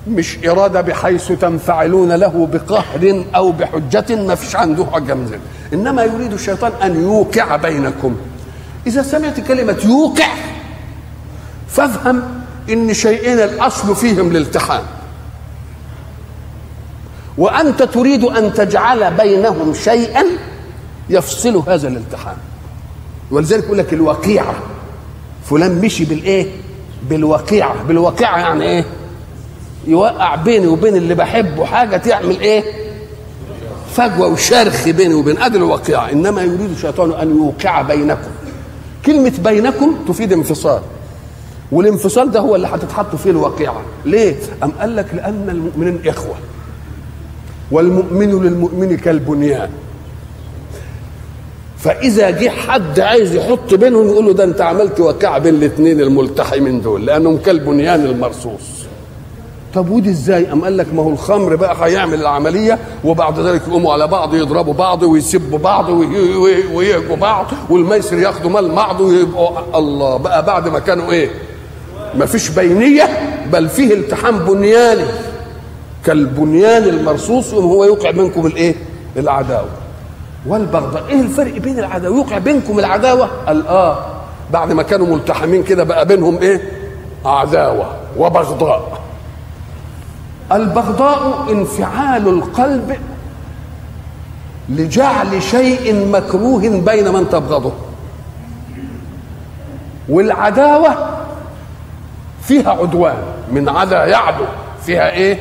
مش 0.08 0.38
إرادة 0.46 0.80
بحيث 0.80 1.32
تنفعلون 1.32 2.12
له 2.12 2.48
بقهر 2.52 3.24
أو 3.34 3.52
بحجة 3.52 4.16
ما 4.16 4.34
فيش 4.34 4.56
عنده 4.56 4.86
حجة 4.92 5.14
من 5.14 5.26
ذلك 5.26 5.40
إنما 5.72 6.04
يريد 6.04 6.32
الشيطان 6.32 6.72
أن 6.82 7.02
يوقع 7.02 7.56
بينكم. 7.56 8.16
إذا 8.86 9.02
سمعت 9.02 9.40
كلمة 9.40 9.76
يوقع 9.84 10.28
فافهم 11.68 12.22
إن 12.70 12.94
شيئين 12.94 13.38
الأصل 13.38 13.96
فيهم 13.96 14.30
الالتحام 14.30 14.82
وأنت 17.38 17.82
تريد 17.82 18.24
أن 18.24 18.52
تجعل 18.52 19.14
بينهم 19.14 19.74
شيئا 19.74 20.24
يفصل 21.10 21.56
هذا 21.56 21.88
الالتحام. 21.88 22.36
ولذلك 23.30 23.64
يقول 23.64 23.78
لك 23.78 23.92
الوقيعة. 23.92 24.54
فلان 25.50 25.80
مشي 25.80 26.04
بالإيه؟ 26.04 26.46
بالوقيعة. 27.10 27.82
بالوقيعة 27.82 28.38
يعني 28.38 28.64
إيه؟ 28.64 28.84
يوقع 29.86 30.34
بيني 30.34 30.66
وبين 30.66 30.96
اللي 30.96 31.14
بحبه 31.14 31.64
حاجة 31.64 31.96
تعمل 31.96 32.40
إيه؟ 32.40 32.64
فجوة 33.94 34.26
وشرخ 34.26 34.88
بيني 34.88 35.14
وبين. 35.14 35.38
أدي 35.38 35.56
الواقعة 35.58 36.10
إنما 36.12 36.42
يريد 36.42 36.70
الشيطان 36.70 37.12
أن 37.12 37.36
يوقع 37.36 37.82
بينكم. 37.82 38.30
كلمة 39.06 39.32
بينكم 39.44 39.94
تفيد 40.08 40.32
انفصال. 40.32 40.80
والانفصال 41.72 42.30
ده 42.30 42.40
هو 42.40 42.56
اللي 42.56 42.66
هتتحط 42.66 43.16
فيه 43.16 43.30
الواقعة 43.30 43.82
ليه؟ 44.04 44.36
أم 44.62 44.70
قال 44.70 44.96
لك 44.96 45.06
لأن 45.14 45.46
المؤمنين 45.50 46.00
إخوة. 46.06 46.34
والمؤمن 47.70 48.42
للمؤمن 48.42 48.96
كالبنيان. 48.96 49.70
فإذا 51.86 52.30
جه 52.30 52.48
حد 52.48 53.00
عايز 53.00 53.34
يحط 53.34 53.74
بينهم 53.74 54.08
يقول 54.08 54.26
له 54.26 54.32
ده 54.32 54.44
أنت 54.44 54.60
عملت 54.60 55.00
وقعة 55.00 55.38
بين 55.38 55.54
الاثنين 55.54 56.00
الملتحمين 56.00 56.80
دول 56.80 57.06
لأنهم 57.06 57.36
كالبنيان 57.38 58.04
المرصوص 58.04 58.60
طب 59.74 59.90
ودي 59.90 60.10
إزاي؟ 60.10 60.44
قام 60.46 60.64
قال 60.64 60.76
لك 60.76 60.94
ما 60.94 61.02
هو 61.02 61.10
الخمر 61.10 61.56
بقى 61.56 61.76
هيعمل 61.86 62.20
العملية 62.20 62.78
وبعد 63.04 63.40
ذلك 63.40 63.62
يقوموا 63.68 63.92
على 63.92 64.06
بعض 64.06 64.34
يضربوا 64.34 64.72
بعض 64.74 65.02
ويسبوا 65.02 65.58
بعض 65.58 65.88
ويهجوا 66.74 67.16
بعض 67.16 67.46
والميسر 67.70 68.18
ياخدوا 68.18 68.50
مال 68.50 68.68
بعض 68.68 69.00
ويبقوا 69.00 69.78
الله 69.78 70.16
بقى 70.16 70.44
بعد 70.46 70.68
ما 70.68 70.78
كانوا 70.78 71.12
إيه؟ 71.12 71.30
ما 72.14 72.26
فيش 72.26 72.48
بينية 72.48 73.08
بل 73.52 73.68
فيه 73.68 73.94
التحام 73.94 74.38
بنياني 74.38 75.04
كالبنيان 76.04 76.82
المرصوص 76.84 77.54
وهو 77.54 77.84
يوقع 77.84 78.10
بينكم 78.10 78.46
الإيه؟ 78.46 78.74
العداوة 79.16 79.68
والبغضاء. 80.46 81.04
إيه 81.08 81.20
الفرق 81.20 81.58
بين 81.58 81.78
العداوة؟ 81.78 82.16
يوقع 82.16 82.38
بينكم 82.38 82.78
العداوة؟ 82.78 83.28
قال 83.46 83.66
آه. 83.66 83.98
بعد 84.52 84.72
ما 84.72 84.82
كانوا 84.82 85.06
ملتحمين 85.06 85.62
كده 85.62 85.84
بقى 85.84 86.06
بينهم 86.06 86.36
إيه؟ 86.38 86.60
عداوة 87.24 87.86
وبغضاء. 88.18 89.00
البغضاء 90.52 91.52
انفعال 91.52 92.28
القلب 92.28 92.96
لجعل 94.68 95.42
شيء 95.42 96.06
مكروه 96.12 96.60
بين 96.60 97.12
من 97.12 97.28
تبغضه. 97.30 97.72
والعداوة 100.08 101.08
فيها 102.42 102.70
عدوان. 102.70 103.16
من 103.52 103.68
عدا 103.68 104.04
يعدو 104.04 104.44
فيها 104.86 105.10
إيه؟ 105.10 105.38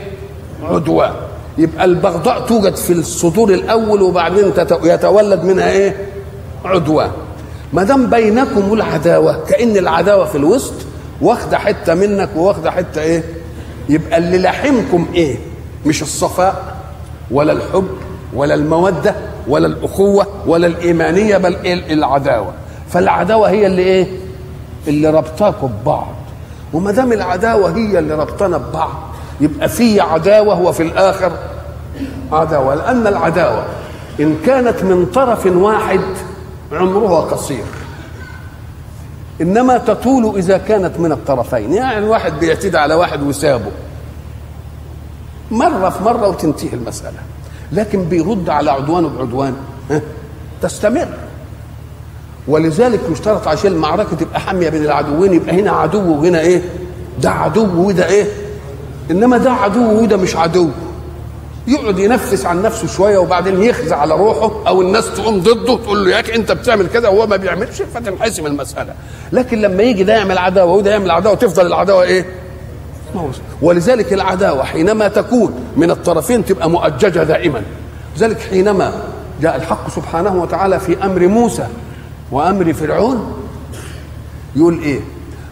عدوان. 0.63 1.11
يبقى 1.57 1.85
البغضاء 1.85 2.45
توجد 2.47 2.75
في 2.75 2.93
الصدور 2.93 3.49
الأول 3.49 4.01
وبعدين 4.01 4.51
يتولد 4.83 5.43
منها 5.43 5.69
إيه؟ 5.69 5.95
عدوان 6.65 7.11
ما 7.73 7.83
دام 7.83 8.09
بينكم 8.09 8.73
العداوة 8.73 9.43
كأن 9.47 9.77
العداوة 9.77 10.25
في 10.25 10.35
الوسط 10.37 10.73
واخدة 11.21 11.57
حتة 11.57 11.93
منك 11.93 12.29
وواخدة 12.35 12.71
حتة 12.71 13.01
إيه؟ 13.01 13.23
يبقى 13.89 14.17
اللي 14.17 14.37
لحمكم 14.37 15.07
إيه؟ 15.15 15.35
مش 15.85 16.01
الصفاء 16.01 16.75
ولا 17.31 17.51
الحب 17.53 17.87
ولا 18.33 18.53
المودة 18.53 19.15
ولا 19.47 19.67
الأخوة 19.67 20.27
ولا 20.47 20.67
الإيمانية 20.67 21.37
بل 21.37 21.55
إيه؟ 21.55 21.93
العداوة. 21.93 22.53
فالعداوة 22.89 23.49
هي 23.49 23.65
اللي 23.67 23.81
إيه؟ 23.81 24.07
اللي 24.87 25.09
ربطاكم 25.09 25.67
ببعض. 25.81 26.15
وما 26.73 26.91
دام 26.91 27.13
العداوة 27.13 27.69
هي 27.77 27.99
اللي 27.99 28.15
ربطنا 28.15 28.57
ببعض 28.57 28.89
يبقى 29.41 29.69
في 29.69 30.01
عداوة 30.01 30.61
وفي 30.61 30.83
الآخر 30.83 31.31
عداوة. 32.31 32.75
لأن 32.75 33.07
العداوة 33.07 33.65
إن 34.19 34.37
كانت 34.45 34.83
من 34.83 35.05
طرف 35.05 35.45
واحد 35.45 36.01
عمرها 36.71 37.21
قصير. 37.21 37.63
إنما 39.41 39.77
تطول 39.77 40.35
إذا 40.37 40.57
كانت 40.57 40.99
من 40.99 41.11
الطرفين. 41.11 41.73
يعني 41.73 42.05
واحد 42.05 42.39
بيعتدي 42.39 42.77
على 42.77 42.93
واحد 42.93 43.23
وسابه 43.23 43.71
مرة 45.51 45.89
في 45.89 46.03
مرة 46.03 46.27
وتنتهي 46.27 46.73
المسألة. 46.73 47.19
لكن 47.71 48.03
بيرد 48.03 48.49
على 48.49 48.71
عدوانه 48.71 49.09
بعدوان. 49.09 49.55
تستمر. 50.61 51.07
ولذلك 52.47 52.99
يشترط 53.11 53.47
عشان 53.47 53.71
المعركة 53.71 54.15
تبقى 54.15 54.39
حامية 54.39 54.69
بين 54.69 54.83
العدوين 54.83 55.33
يبقى 55.33 55.61
هنا 55.61 55.71
عدو 55.71 56.11
وهنا 56.11 56.39
إيه؟ 56.39 56.61
ده 57.21 57.31
عدو 57.31 57.87
وده 57.87 58.07
إيه؟ 58.07 58.25
إنما 59.11 59.37
ده 59.37 59.51
عدو 59.51 60.01
وده 60.03 60.17
مش 60.17 60.35
عدو. 60.35 60.69
يقعد 61.67 61.99
ينفس 61.99 62.45
عن 62.45 62.61
نفسه 62.61 62.87
شوية 62.87 63.17
وبعدين 63.17 63.63
يخزع 63.63 63.97
على 63.97 64.13
روحه 64.13 64.51
أو 64.67 64.81
الناس 64.81 65.13
تقوم 65.15 65.39
ضده 65.39 65.75
تقول 65.77 66.05
له 66.05 66.11
يا 66.11 66.19
أخي 66.19 66.35
أنت 66.35 66.51
بتعمل 66.51 66.87
كذا 66.87 67.07
وهو 67.07 67.27
ما 67.27 67.35
بيعملش 67.35 67.81
فتنحسم 67.81 68.45
المسألة. 68.45 68.93
لكن 69.31 69.61
لما 69.61 69.83
يجي 69.83 70.03
ده 70.03 70.13
يعمل 70.13 70.37
عداوة 70.37 70.73
وده 70.73 70.91
يعمل 70.91 71.11
عداوة 71.11 71.35
تفضل 71.35 71.65
العداوة 71.65 72.03
إيه؟ 72.03 72.25
ولذلك 73.61 74.13
العداوة 74.13 74.63
حينما 74.63 75.07
تكون 75.07 75.53
من 75.75 75.91
الطرفين 75.91 76.45
تبقى 76.45 76.69
مؤججة 76.69 77.23
دائما. 77.23 77.61
لذلك 78.17 78.39
حينما 78.39 78.91
جاء 79.41 79.55
الحق 79.55 79.89
سبحانه 79.89 80.41
وتعالى 80.41 80.79
في 80.79 81.03
أمر 81.03 81.27
موسى 81.27 81.67
وأمر 82.31 82.73
فرعون 82.73 83.33
يقول 84.55 84.79
إيه؟ 84.79 84.99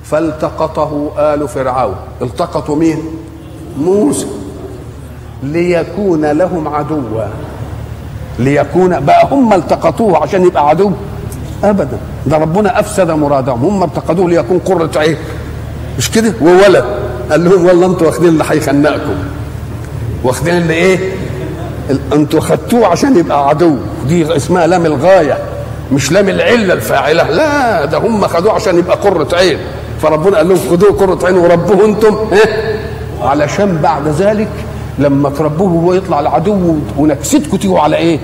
فالتقطه 0.03 1.11
آل 1.17 1.47
فرعون. 1.47 1.95
التقطوا 2.21 2.75
مين؟ 2.75 3.03
موسى 3.77 4.25
ليكون 5.43 6.25
لهم 6.25 6.67
عدوا 6.67 7.23
ليكون 8.39 8.99
بقى 8.99 9.27
هم 9.31 9.53
التقطوه 9.53 10.23
عشان 10.23 10.45
يبقى 10.45 10.69
عدو. 10.69 10.91
ابدا. 11.63 11.97
ده 12.25 12.37
ربنا 12.37 12.79
أفسد 12.79 13.11
مرادهم. 13.11 13.65
هم 13.65 13.83
التقطوه 13.83 14.29
ليكون 14.29 14.59
قرة 14.59 14.89
عين. 14.95 15.17
مش 15.97 16.11
كده؟ 16.11 16.33
وولد 16.41 16.85
قال 17.31 17.43
لهم 17.45 17.65
والله 17.65 17.85
أنتوا 17.87 18.07
واخدين 18.07 18.29
اللي 18.29 18.43
هيخنقكم. 18.49 19.15
واخدين 20.23 20.57
اللي 20.57 20.73
إيه؟ 20.73 20.99
أنتوا 22.13 22.39
خدتوه 22.39 22.87
عشان 22.87 23.17
يبقى 23.17 23.49
عدو. 23.49 23.75
دي 24.07 24.35
اسمها 24.35 24.67
لام 24.67 24.85
الغاية 24.85 25.37
مش 25.91 26.11
لام 26.11 26.29
العلة 26.29 26.73
الفاعلة. 26.73 27.29
لا 27.29 27.85
ده 27.85 27.97
هم 27.97 28.27
خدوه 28.27 28.53
عشان 28.53 28.77
يبقى 28.79 28.97
قرة 28.97 29.35
عين. 29.35 29.57
فربنا 30.01 30.37
قال 30.37 30.47
لهم 30.49 30.57
خدوه 30.71 30.91
قرة 30.91 31.25
عين 31.25 31.37
وربوه 31.37 31.85
أنتم 31.85 32.17
إيه؟ 32.31 32.79
علشان 33.23 33.77
بعد 33.83 34.07
ذلك 34.07 34.49
لما 34.99 35.29
تربوه 35.29 35.73
وهو 35.73 35.93
يطلع 35.93 36.19
العدو 36.19 36.75
ونكستكم 36.97 37.57
تيجوا 37.57 37.79
على 37.79 37.95
إيه؟ 37.95 38.19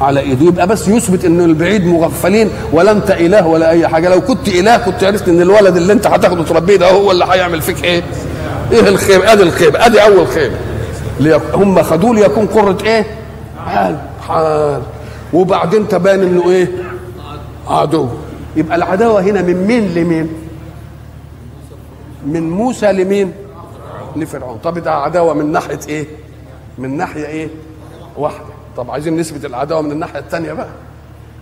على 0.00 0.20
إيده 0.20 0.46
يبقى 0.46 0.66
بس 0.66 0.88
يثبت 0.88 1.24
إن 1.24 1.40
البعيد 1.40 1.86
مغفلين 1.86 2.50
ولا 2.72 2.90
انت 2.90 3.10
إله 3.10 3.46
ولا 3.46 3.70
أي 3.70 3.88
حاجة 3.88 4.08
لو 4.08 4.20
كنت 4.20 4.48
إله 4.48 4.76
كنت 4.76 5.04
عرفت 5.04 5.28
إن 5.28 5.40
الولد 5.42 5.76
اللي 5.76 5.92
أنت 5.92 6.06
هتاخده 6.06 6.42
تربيه 6.44 6.76
ده 6.76 6.90
هو 6.90 7.10
اللي 7.12 7.24
هيعمل 7.30 7.62
فيك 7.62 7.84
إيه؟ 7.84 8.02
إيه 8.72 8.80
الخيبة؟ 8.88 9.32
أدي 9.32 9.42
الخيبة 9.42 9.86
أدي 9.86 10.02
أول 10.02 10.26
خيبة 10.26 10.54
هم 11.54 11.82
خدوه 11.82 12.14
ليكون 12.14 12.46
قرة 12.46 12.78
إيه؟ 12.84 13.06
حال 13.66 13.96
حال 14.28 14.82
وبعدين 15.32 15.88
تبان 15.88 16.22
إنه 16.22 16.50
إيه؟ 16.50 16.68
عدو 17.68 18.08
يبقى 18.56 18.76
العداوة 18.76 19.20
هنا 19.22 19.42
من 19.42 19.66
مين 19.66 19.94
لمين؟ 19.94 20.28
من 22.26 22.50
موسى 22.50 22.92
لمين؟ 22.92 23.32
لفرعون 24.20 24.58
طب 24.58 24.78
ده 24.78 24.92
عداوة 24.94 25.34
من 25.34 25.52
ناحية 25.52 25.80
إيه؟ 25.88 26.06
من 26.78 26.96
ناحية 26.96 27.26
إيه؟ 27.26 27.48
واحدة 28.16 28.44
طب 28.76 28.90
عايزين 28.90 29.16
نثبت 29.16 29.44
العداوة 29.44 29.82
من 29.82 29.92
الناحية 29.92 30.18
الثانية 30.18 30.52
بقى 30.52 30.68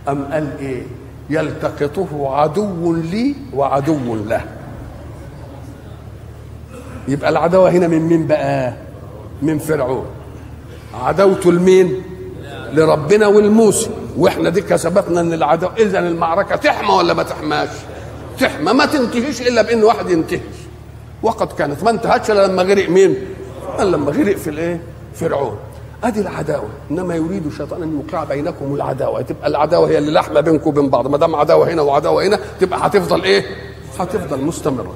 أم 0.09 0.25
قال 0.33 0.49
إيه؟ 0.61 0.83
يلتقطه 1.31 2.35
عدو 2.37 2.95
لي 2.95 3.35
وعدو 3.55 4.15
له 4.15 4.41
يبقى 7.09 7.29
العداوة 7.31 7.71
هنا 7.71 7.89
من 7.89 7.99
مين 7.99 8.27
بقى؟ 8.27 8.73
من 9.43 9.59
فرعون 9.59 10.07
عداوته 10.95 11.53
لمين؟ 11.53 12.03
لربنا 12.73 13.27
والموسى 13.27 13.91
وإحنا 14.17 14.51
دي 14.51 14.61
كسبتنا 14.61 15.21
إن 15.21 15.33
العداوة 15.33 15.73
اذا 15.77 15.99
المعركة 15.99 16.57
تحمى 16.57 16.95
ولا 16.95 17.15
ما 17.15 17.23
تحماش؟ 17.23 17.69
تحمى 18.41 18.73
ما 18.73 18.87
تنتهيش 18.87 19.43
إلا 19.43 19.63
بإن 19.63 19.85
واحد 19.85 20.11
ينتهي 20.11 20.41
وقد 21.23 21.53
كانت. 21.53 21.85
ما 21.85 21.91
انتهتش 21.91 22.31
إلا 22.31 22.47
لما 22.47 22.63
غرق 22.63 22.89
مين؟ 22.89 23.17
قال 23.79 23.93
لما 23.93 24.11
غرق 24.11 24.37
في 24.37 24.51
الإيه؟ 24.51 24.81
فرعون. 25.15 25.57
ادي 26.05 26.21
العداوة. 26.21 26.69
إنما 26.91 27.15
يريد 27.15 27.47
الشيطان 27.47 27.83
أن 27.83 27.93
يوقع 27.93 28.25
بينكم 28.25 28.75
العداوة. 28.75 29.23
تبقى 29.23 29.49
العداوة 29.49 29.89
هي 29.89 29.99
اللي 29.99 30.13
لحمة 30.13 30.41
بينكم 30.41 30.69
وبين 30.69 30.91
بعض. 30.91 31.07
ما 31.07 31.19
دام 31.19 31.35
عداوة 31.37 31.73
هنا 31.73 31.83
وعداوة 31.83 32.27
هنا 32.27 32.39
تبقى 32.61 32.87
هتفضل 32.87 33.23
إيه؟ 33.23 33.45
هتفضل 33.99 34.45
مستمرة. 34.45 34.95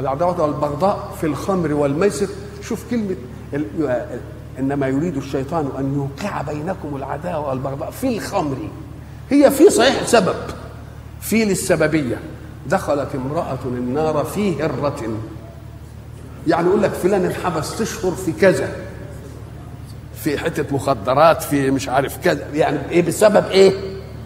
العداوة 0.00 0.42
والبغضاء 0.42 1.08
في 1.20 1.26
الخمر 1.26 1.74
والميسر. 1.74 2.28
شوف 2.62 2.84
كلمة 2.90 3.16
إنما 4.58 4.88
يريد 4.88 5.16
الشيطان 5.16 5.68
أن 5.78 5.94
يوقع 5.94 6.42
بينكم 6.42 6.96
العداوة 6.96 7.48
والبغضاء 7.48 7.90
في 7.90 8.16
الخمر. 8.16 8.56
هي 9.30 9.50
في 9.50 9.70
صحيح 9.70 10.06
سبب. 10.06 10.34
في 11.20 11.44
للسببية. 11.44 12.20
دخلت 12.66 13.08
امرأة 13.14 13.58
النار 13.66 14.24
في 14.24 14.62
هرة. 14.62 15.02
يعني 16.46 16.66
يقول 16.68 16.82
لك 16.82 16.90
فلان 16.90 17.24
انحبس 17.24 17.78
تشهر 17.78 18.12
في 18.12 18.32
كذا 18.32 18.68
في 20.14 20.38
حتة 20.38 20.74
مخدرات 20.74 21.42
في 21.42 21.70
مش 21.70 21.88
عارف 21.88 22.16
كذا 22.24 22.44
يعني 22.54 22.78
إيه 22.90 23.02
بسبب 23.02 23.44
إيه؟ 23.50 23.72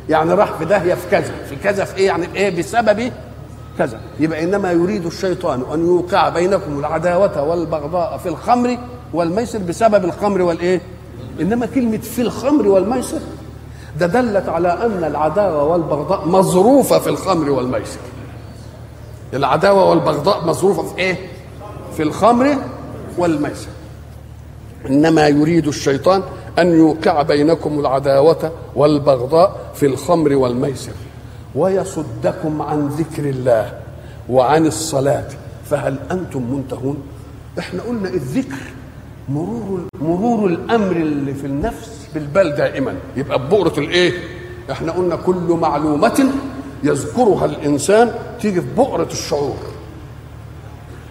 يعني 0.09 0.33
راح 0.35 0.53
في 0.53 0.65
داهية 0.65 0.95
في 0.95 1.11
كذا 1.11 1.33
في 1.49 1.57
كذا 1.57 1.85
في 1.85 1.97
إيه؟ 1.97 2.07
يعني 2.07 2.27
إيه 2.35 2.59
بسبب 2.59 3.13
كذا. 3.79 4.01
يبقى 4.21 4.45
إنما 4.45 4.73
يريد 4.73 5.07
الشيطان 5.07 5.63
أن 5.75 5.87
يوقع 5.87 6.29
بينكم 6.29 6.79
العداوة 6.79 7.43
والبغضاء 7.43 8.19
في 8.19 8.29
الخمر 8.29 8.79
والميسر 9.13 9.59
بسبب 9.59 10.05
الخمر 10.05 10.43
والإيه؟ 10.43 10.81
إنما 11.41 11.67
كلمة 11.67 11.99
في 11.99 12.23
الخمر 12.23 12.69
والميسر 12.69 13.21
ده 13.99 14.07
دلت 14.07 14.49
على 14.49 14.69
أن 14.73 15.05
العداوة 15.05 15.65
والبغضاء 15.65 16.29
مظروفه 16.29 16.99
في 16.99 17.07
الخمر 17.11 17.51
والميسر. 17.51 17.99
العداوة 19.35 19.85
والبغضاء 19.91 20.47
مظروفه 20.47 20.83
في 20.83 20.99
إيه؟ 20.99 21.17
في 21.97 22.03
الخمر 22.03 22.57
والميسر. 23.19 23.69
إنما 24.89 25.29
يريد 25.29 25.67
الشيطان 25.67 26.23
أن 26.59 26.79
يوقع 26.79 27.23
بينكم 27.23 27.81
العداوة 27.81 28.53
والبغضاء 28.75 29.73
في 29.75 29.87
الخمر 29.87 30.35
والميسر 30.35 30.93
ويصدكم 31.55 32.63
عن 32.63 32.89
ذكر 32.89 33.29
الله 33.29 33.73
وعن 34.29 34.67
الصلاة. 34.67 35.29
فهل 35.71 35.99
أنتم 36.11 36.43
منتهون؟ 36.43 36.97
إحنا 37.59 37.83
قلنا 37.83 38.09
الذكر 38.09 38.63
مرور 39.29 39.81
مرور 40.01 40.47
الأمر 40.47 40.97
اللي 40.97 41.35
في 41.35 41.47
النفس 41.47 42.09
بالبال 42.15 42.57
دائما. 42.57 42.95
يبقى 43.17 43.39
ببؤرة 43.39 43.79
الإيه؟ 43.79 44.13
إحنا 44.71 44.93
قلنا 44.93 45.17
كل 45.17 45.59
معلومة 45.61 46.31
يذكرها 46.83 47.45
الإنسان 47.45 48.15
تيجي 48.41 48.61
في 48.61 48.67
بؤرة 48.77 49.09
الشعور. 49.13 49.57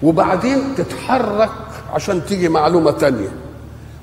وبعدين 0.06 0.76
تتحرك 0.78 1.50
عشان 1.94 2.26
تيجي 2.26 2.50
معلومة 2.50 2.92
تانية. 2.92 3.28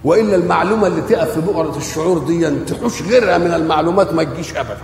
وإلا 0.04 0.36
المعلومة 0.36 0.86
اللي 0.86 1.00
تقف 1.02 1.34
في 1.34 1.40
بؤرة 1.40 1.76
الشعور 1.76 2.18
دي 2.18 2.50
تحوش 2.50 3.02
غيرها 3.02 3.38
من 3.38 3.54
المعلومات 3.54 4.12
ما 4.14 4.24
تجيش 4.24 4.56
ابدا. 4.56 4.76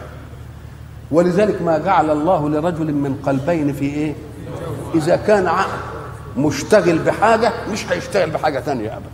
ولذلك 1.10 1.62
ما 1.62 1.78
جعل 1.78 2.10
الله 2.10 2.48
لرجل 2.48 2.92
من 2.94 3.14
قلبين 3.26 3.72
في 3.72 3.84
إيه؟ 3.84 4.14
إذا 4.94 5.16
كان 5.16 5.46
عقل 5.46 5.78
مشتغل 6.36 6.98
بحاجة 6.98 7.52
مش 7.72 7.92
هيشتغل 7.92 8.30
بحاجة 8.30 8.58
تانية 8.60 8.88
ابدا. 8.88 9.08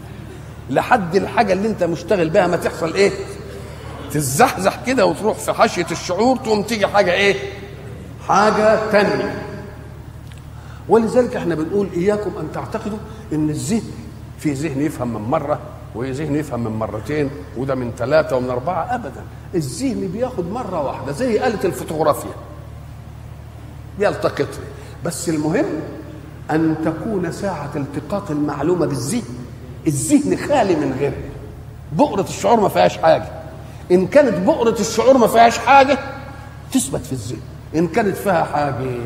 لحد 0.70 1.16
الحاجة 1.16 1.52
اللي 1.52 1.68
أنت 1.68 1.84
مشتغل 1.84 2.30
بها 2.30 2.46
ما 2.46 2.56
تحصل 2.56 2.94
إيه؟ 2.94 3.10
تزحزح 4.12 4.78
كده 4.86 5.06
وتروح 5.06 5.38
في 5.38 5.52
حاشيه 5.52 5.86
الشعور 5.90 6.36
تقوم 6.36 6.62
تيجي 6.62 6.86
حاجة 6.86 7.12
إيه؟ 7.12 7.36
حاجة 8.28 8.78
تانية. 8.92 9.42
ولذلك 10.88 11.36
إحنا 11.36 11.54
بنقول 11.54 11.88
إياكم 11.96 12.30
أن 12.40 12.48
تعتقدوا 12.54 12.98
إن 13.32 13.50
الذهن 13.50 13.90
في 14.38 14.52
ذهن 14.52 14.80
يفهم 14.80 15.14
من 15.14 15.30
مرة 15.30 15.58
وذهن 15.94 16.36
يفهم 16.36 16.64
من 16.64 16.70
مرتين 16.70 17.30
وده 17.56 17.74
من 17.74 17.92
ثلاثة 17.98 18.36
ومن 18.36 18.50
أربعة 18.50 18.94
ابدا. 18.94 19.22
الذهن 19.54 20.08
بياخد 20.12 20.50
مرة 20.50 20.82
واحدة 20.82 21.12
زي 21.12 21.46
آلة 21.46 21.64
الفوتوغرافيا. 21.64 22.30
يلتقط. 23.98 24.48
بس 25.04 25.28
المهم 25.28 25.66
أن 26.50 26.76
تكون 26.84 27.32
ساعة 27.32 27.70
التقاط 27.76 28.30
المعلومة 28.30 28.86
بالذهن. 28.86 29.34
الذهن 29.86 30.36
خالي 30.36 30.76
من 30.76 30.96
غيره 30.98 31.14
بؤرة 31.92 32.26
الشعور 32.28 32.60
ما 32.60 32.68
فيهاش 32.68 32.98
حاجة. 32.98 33.28
إن 33.92 34.06
كانت 34.06 34.38
بؤرة 34.38 34.80
الشعور 34.80 35.18
ما 35.18 35.26
فيهاش 35.26 35.58
حاجة 35.58 35.98
تثبت 36.72 37.00
في 37.00 37.12
الذهن. 37.12 37.40
إن 37.76 37.86
كانت 37.88 38.16
فيها 38.16 38.44
حاجة 38.44 38.98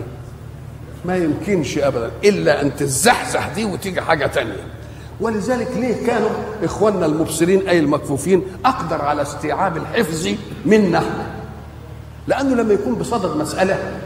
ما 1.05 1.17
يمكنش 1.17 1.79
أبدا 1.79 2.11
إلا 2.25 2.63
أن 2.63 2.77
تزحزح 2.77 3.49
دي 3.55 3.65
وتيجي 3.65 4.01
حاجة 4.01 4.27
تانية. 4.27 4.67
ولذلك 5.21 5.69
ليه 5.77 6.07
كانوا 6.07 6.31
إخواننا 6.65 7.07
المبصرين 7.07 7.69
أي 7.69 7.79
المكفوفين 7.79 8.43
أقدر 8.65 9.03
على 9.03 9.23
استيعاب 9.23 9.77
الحفظ 9.77 10.29
منا 10.67 11.03
لأنه 12.27 12.55
لما 12.55 12.75
يكون 12.75 12.95
بصدد 12.95 13.37
مسألة 13.37 14.01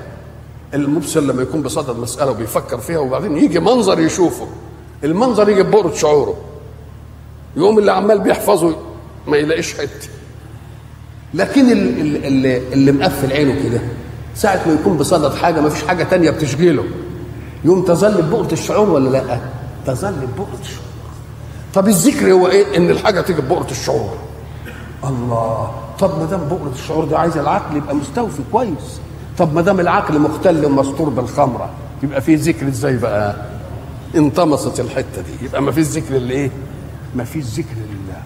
المبصر 0.74 1.20
لما 1.20 1.42
يكون 1.42 1.62
بصدد 1.62 1.98
مسألة 1.98 2.31
وبيفكر 2.31 2.78
فيها 2.78 2.98
وبعدين 2.98 3.37
يجي 3.37 3.61
منظر 3.61 4.00
يشوفه 4.00 4.48
المنظر 5.05 5.48
يجي 5.48 5.62
ببؤرة 5.62 5.94
شعوره. 5.94 6.37
يقوم 7.57 7.78
اللي 7.78 7.92
عمال 7.92 8.18
بيحفظه 8.18 8.76
ما 9.26 9.37
يلاقيش 9.37 9.74
حتة. 9.74 10.09
لكن 11.35 11.72
اللي, 11.72 12.28
اللي, 12.28 12.59
اللي 12.72 12.92
مقفل 12.92 13.33
عينه 13.33 13.55
كده 13.68 13.81
ساعة 14.35 14.61
ما 14.66 14.73
يكون 14.73 14.97
بصدد 14.97 15.35
حاجة 15.35 15.61
ما 15.61 15.68
فيش 15.68 15.85
حاجة 15.85 16.05
تانية 16.05 16.31
بتشغله 16.31 16.85
يوم 17.64 17.83
تظل 17.83 18.23
ببؤرة 18.23 18.53
الشعور 18.53 18.90
ولا 18.90 19.09
لأ؟ 19.09 19.38
تظل 19.87 20.12
ببؤرة 20.12 20.59
الشعور. 20.62 20.83
طب 21.75 21.88
الذكر 21.88 22.33
هو 22.33 22.49
إيه؟ 22.49 22.77
إن 22.77 22.90
الحاجة 22.90 23.21
تيجي 23.21 23.40
ببؤره 23.42 23.71
الشعور. 23.71 24.16
الله. 25.05 25.71
طب 25.99 26.18
ما 26.18 26.25
دام 26.25 26.40
بؤره 26.40 26.73
الشعور 26.75 27.05
ده 27.05 27.18
عايز 27.18 27.37
العقل 27.37 27.77
يبقى 27.77 27.95
مستوفي 27.95 28.42
كويس. 28.53 29.01
طب 29.38 29.55
ما 29.55 29.61
دام 29.61 29.81
العقل 29.81 30.18
مختل 30.18 30.64
ومستور 30.66 31.09
بالخمرة 31.09 31.71
يبقى 32.03 32.21
فيه 32.21 32.37
ذكر 32.40 32.68
إزاي 32.68 32.97
بقى؟ 32.97 33.37
انطمست 34.16 34.81
الحتة 34.81 35.23
دي. 35.23 35.45
يبقى 35.47 35.62
ما 35.62 35.73
فيش 35.73 35.87
ذكر 35.87 36.14
لإيه؟ 36.14 36.51
ما 37.14 37.25
فيش 37.25 37.45
ذكر 37.45 37.75
لله. 37.77 38.23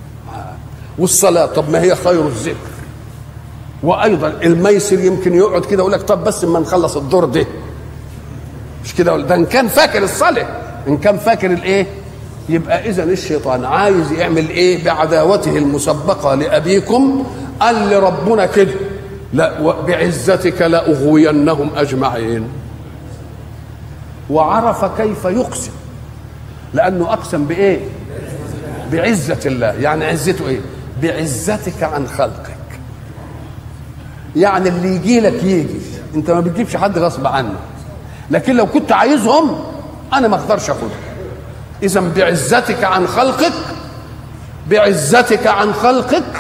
والصلاة 0.98 1.46
طب 1.46 1.70
ما 1.70 1.80
هي 1.80 1.94
خير 1.96 2.26
الذكر. 2.26 2.56
وأيضا 3.86 4.28
الميسر 4.28 4.98
يمكن 5.00 5.34
يقعد 5.34 5.64
كده 5.64 5.78
يقول 5.80 5.92
لك 5.92 6.02
طب 6.02 6.24
بس 6.24 6.44
اما 6.44 6.58
نخلص 6.60 6.96
الدور 6.96 7.24
ده. 7.24 7.46
مش 8.84 8.94
كده 8.94 9.16
ده؟ 9.16 9.34
إن 9.34 9.46
كان 9.46 9.68
فاكر 9.68 10.02
الصلاه 10.02 10.46
إن 10.88 10.96
كان 10.98 11.18
فاكر 11.18 11.50
الإيه؟ 11.50 11.86
يبقى 12.48 12.88
اذا 12.88 13.02
الشيطان 13.04 13.64
عايز 13.64 14.12
يعمل 14.12 14.48
إيه؟ 14.48 14.84
بعداوته 14.84 15.58
المسبقة 15.58 16.34
لأبيكم 16.34 17.24
قال 17.60 17.90
لربنا 17.90 18.46
كده 18.46 18.74
لا 19.32 19.60
بعزتك 19.82 20.62
لأغوينهم 20.62 21.70
أجمعين. 21.76 22.48
وعرف 24.30 24.84
كيف 25.00 25.24
يقسم 25.24 25.72
لأنه 26.74 27.12
أقسم 27.12 27.44
بإيه؟ 27.44 27.80
بعزة 28.92 29.40
الله. 29.46 29.66
يعني 29.72 30.04
عزته 30.04 30.48
إيه؟ 30.48 30.60
بعزتك 31.02 31.82
عن 31.82 32.08
خلقك 32.08 32.55
يعني 34.36 34.68
اللي 34.68 34.96
يجي 34.96 35.20
لك 35.20 35.44
يجي. 35.44 35.80
انت 36.14 36.30
ما 36.30 36.40
بتجيبش 36.40 36.76
حد 36.76 36.98
غصب 36.98 37.26
عنه 37.26 37.54
لكن 38.30 38.56
لو 38.56 38.66
كنت 38.66 38.92
عايزهم 38.92 39.58
أنا 40.12 40.28
ما 40.28 40.36
أقدرش 40.36 40.70
أخدهم. 40.70 40.90
إذا 41.82 42.12
بعزتك 42.16 42.84
عن 42.84 43.06
خلقك 43.06 43.52
بعزتك 44.70 45.46
عن 45.46 45.72
خلقك 45.72 46.32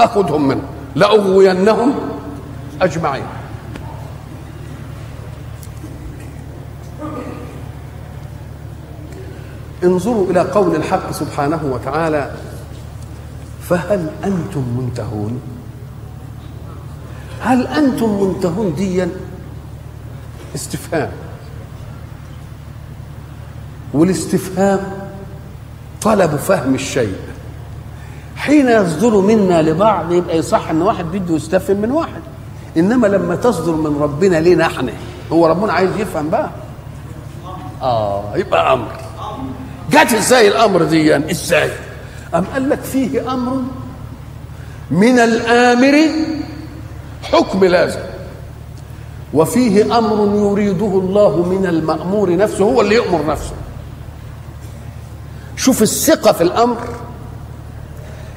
اخذهم 0.00 0.48
منه. 0.48 0.62
لأغوينهم 0.96 1.94
أجمعين. 2.82 3.24
انظروا 9.84 10.30
إلى 10.30 10.40
قول 10.40 10.76
الحق 10.76 11.12
سبحانه 11.12 11.60
وتعالى 11.64 12.30
فهل 13.68 14.10
أنتم 14.24 14.64
منتهون؟ 14.78 15.40
هل 17.40 17.66
أنتم 17.66 18.22
منتهون 18.22 18.74
ديا؟ 18.74 19.08
استفهام. 20.54 21.10
والاستفهام 23.94 24.80
طلب 26.02 26.36
فهم 26.36 26.74
الشيء. 26.74 27.16
حين 28.36 28.68
يصدر 28.68 29.20
منا 29.20 29.62
لبعض 29.62 30.12
يبقى 30.12 30.36
يصح 30.38 30.70
إن 30.70 30.82
واحد 30.82 31.04
بده 31.04 31.34
يستفهم 31.34 31.76
من 31.76 31.90
واحد. 31.90 32.20
إنما 32.76 33.06
لما 33.06 33.36
تصدر 33.36 33.72
من 33.72 34.02
ربنا 34.02 34.36
لينا 34.36 34.66
إحنا 34.66 34.92
هو 35.32 35.46
ربنا 35.46 35.72
عايز 35.72 35.90
يفهم 35.96 36.30
بقى. 36.30 36.50
آه 37.82 38.36
يبقى 38.36 38.72
أمر. 38.72 38.88
جت 39.90 40.12
إزاي 40.12 40.48
الأمر 40.48 40.82
دي 40.82 41.30
إزاي؟ 41.30 41.70
أم 42.34 42.44
قال 42.52 42.68
لك 42.70 42.80
فيه 42.80 43.32
أمر 43.34 43.62
من 44.90 45.18
الآمر 45.18 45.94
حكم 47.32 47.64
لازم. 47.64 48.00
وفيه 49.34 49.98
أمر 49.98 50.36
يريده 50.36 50.86
الله 50.86 51.42
من 51.42 51.66
المأمور 51.66 52.36
نفسه 52.36 52.64
هو 52.64 52.80
اللي 52.80 52.94
يأمر 52.94 53.26
نفسه. 53.26 53.52
شوف 55.56 55.82
الثقة 55.82 56.32
في 56.32 56.40
الأمر. 56.40 56.76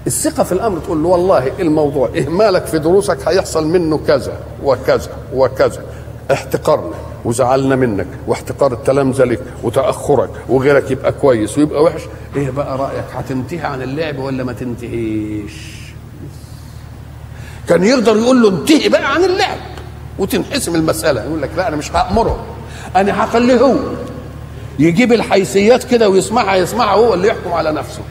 الثقة 0.07 0.43
في 0.43 0.51
الأمر 0.51 0.79
تقول 0.79 1.03
له 1.03 1.09
والله 1.09 1.51
الموضوع 1.59 2.09
إهمالك 2.17 2.65
في 2.65 2.79
دروسك؟ 2.79 3.27
هيحصل 3.27 3.67
منه 3.67 3.97
كذا 4.07 4.33
وكذا 4.63 5.11
وكذا. 5.33 5.83
احتقرنا 6.31 6.95
وزعلنا 7.25 7.75
منك 7.75 8.07
واحتقار 8.27 8.73
التلامذة 8.73 9.23
لك 9.23 9.39
وتأخرك 9.63 10.29
وغيرك 10.49 10.91
يبقى 10.91 11.11
كويس 11.11 11.57
ويبقى 11.57 11.83
وحش. 11.83 12.01
إيه 12.35 12.49
بقى 12.49 12.77
رأيك؟ 12.77 13.05
هتنتهي 13.15 13.59
عن 13.59 13.81
اللعب 13.81 14.19
ولا 14.19 14.43
ما 14.43 14.53
تنتهيش؟ 14.53 15.82
كان 17.69 17.83
يقدر 17.83 18.17
يقول 18.17 18.41
له 18.41 18.49
انتهي 18.49 18.89
بقى 18.89 19.13
عن 19.13 19.23
اللعب 19.23 19.57
وتنحسم 20.19 20.75
المسألة. 20.75 21.23
يقول 21.23 21.41
لك 21.41 21.49
لا 21.57 21.67
أنا 21.67 21.75
مش 21.75 21.91
هأمره. 21.91 22.45
أنا 22.95 23.23
هخليه 23.23 23.59
هو. 23.61 23.75
يجيب 24.79 25.13
الحيثيات 25.13 25.83
كده 25.83 26.09
ويسمعها 26.09 26.55
يسمعها 26.55 26.95
هو 26.95 27.13
اللي 27.13 27.27
يحكم 27.27 27.51
على 27.53 27.71
نفسه. 27.71 28.01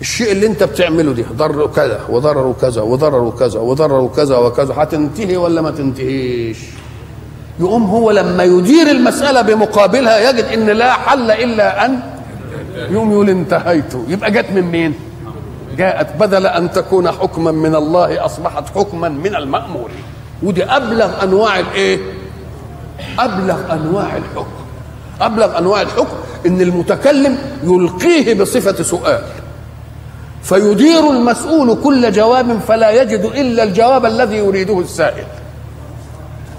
الشيء 0.00 0.32
اللي 0.32 0.46
انت 0.46 0.62
بتعمله 0.62 1.12
ده 1.12 1.24
ضر 1.32 1.66
كذا 1.66 2.00
وضرر 2.08 2.54
كذا 2.60 2.82
وضرر 2.82 3.30
كذا 3.38 3.60
وضرر 3.60 4.06
كذا 4.16 4.36
وكذا 4.36 4.74
هتنتهي 4.76 5.36
ولا 5.36 5.60
ما 5.62 5.70
تنتهيش؟ 5.70 6.58
يقوم 7.60 7.82
هو 7.84 8.10
لما 8.10 8.44
يدير 8.44 8.90
المسألة 8.90 9.42
بمقابلها 9.42 10.30
يجد 10.30 10.44
إن 10.44 10.66
لا 10.66 10.92
حل 10.92 11.30
إلا 11.30 11.84
أن 11.86 12.00
يقوم 12.90 13.12
يقول 13.12 13.30
انتهيت. 13.30 13.94
يبقى 14.08 14.30
جت 14.30 14.46
من 14.54 14.62
مين؟ 14.62 14.94
جاءت 15.76 16.16
بدل 16.16 16.46
أن 16.46 16.70
تكون 16.70 17.10
حكما 17.10 17.50
من 17.50 17.74
الله 17.74 18.24
أصبحت 18.24 18.64
حكما 18.78 19.08
من 19.08 19.36
المأمور. 19.36 19.90
ودي 20.42 20.64
أبلغ 20.64 21.22
أنواع 21.22 21.58
الإيه؟ 21.58 21.98
أبلغ 23.18 23.72
أنواع 23.72 24.16
الحكم. 24.16 24.52
أبلغ 25.20 25.58
أنواع 25.58 25.82
الحكم 25.82 26.16
إن 26.46 26.60
المتكلم 26.60 27.38
يلقيه 27.64 28.34
بصفة 28.34 28.82
سؤال. 28.82 29.22
فيدير 30.42 31.10
المسؤول 31.10 31.78
كل 31.84 32.12
جواب 32.12 32.58
فلا 32.58 33.02
يجد 33.02 33.24
إلا 33.24 33.62
الجواب 33.62 34.06
الذي 34.06 34.36
يريده 34.36 34.80
السائل. 34.80 35.24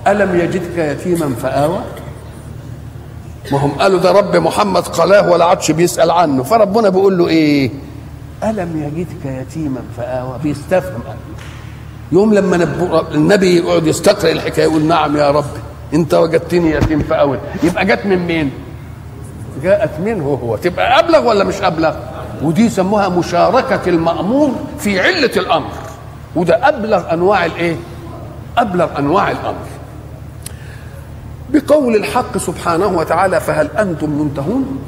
ألم 0.08 0.40
يجدك 0.40 0.78
يتيما 0.78 1.36
فآوى؟ 1.42 1.80
ما 3.52 3.58
هم 3.58 3.72
قالوا 3.72 4.00
ده 4.00 4.12
رب 4.12 4.36
محمد 4.36 4.88
قلاه 4.88 5.30
ولا 5.30 5.46
عادش 5.46 5.72
بيسأل 5.72 6.12
عنه. 6.12 6.44
فربنا 6.44 6.90
بيقول 6.90 7.18
له 7.18 7.28
إيه؟ 7.28 7.72
ألم 8.46 8.92
يجدك 8.96 9.26
يتيما؟ 9.26 9.82
فآوى. 9.98 10.40
بيستفهم. 10.44 11.02
يوم 12.12 12.34
لما 12.34 12.68
النبي 13.14 13.58
يقعد 13.58 13.88
يستقرأ 13.88 14.32
الحكاية 14.32 14.66
يقول 14.66 14.82
نعم 14.82 15.18
يا 15.18 15.32
رب. 15.32 15.46
انت 15.94 16.14
وجدتني 16.14 16.72
يتيم 16.72 17.00
فآوى. 17.00 17.40
يبقى 17.64 17.86
جت 17.86 18.06
من 18.06 18.28
مين؟ 18.28 18.52
جاءت 19.64 20.00
منه 20.00 20.40
هو. 20.44 20.56
تبقى 20.56 21.00
أبلغ 21.00 21.28
ولا 21.28 21.44
مش 21.44 21.62
أبلغ؟ 21.62 21.96
ودي 22.42 22.66
يسموها 22.66 23.10
مشاركة 23.10 23.90
المأمور 23.90 24.52
في 24.80 25.00
علة 25.00 25.32
الأمر. 25.38 25.72
وده 26.36 26.70
أبلغ 26.70 27.14
أنواع 27.14 27.46
الإيه؟ 27.46 27.76
أبلغ 28.58 29.00
أنواع 29.00 29.32
الأمر. 29.32 29.66
بقول 31.50 31.96
الحق 31.96 32.38
سبحانه 32.38 32.88
وتعالى 32.88 33.40
فهل 33.40 33.70
أنتم 33.80 34.10
منتهون؟ 34.10 34.80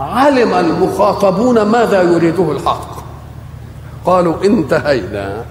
علم 0.00 0.54
المخاطبون 0.54 1.62
ماذا 1.62 2.02
يريده 2.02 2.52
الحق. 2.52 2.98
قالوا 4.06 4.44
انتهينا. 4.44 5.44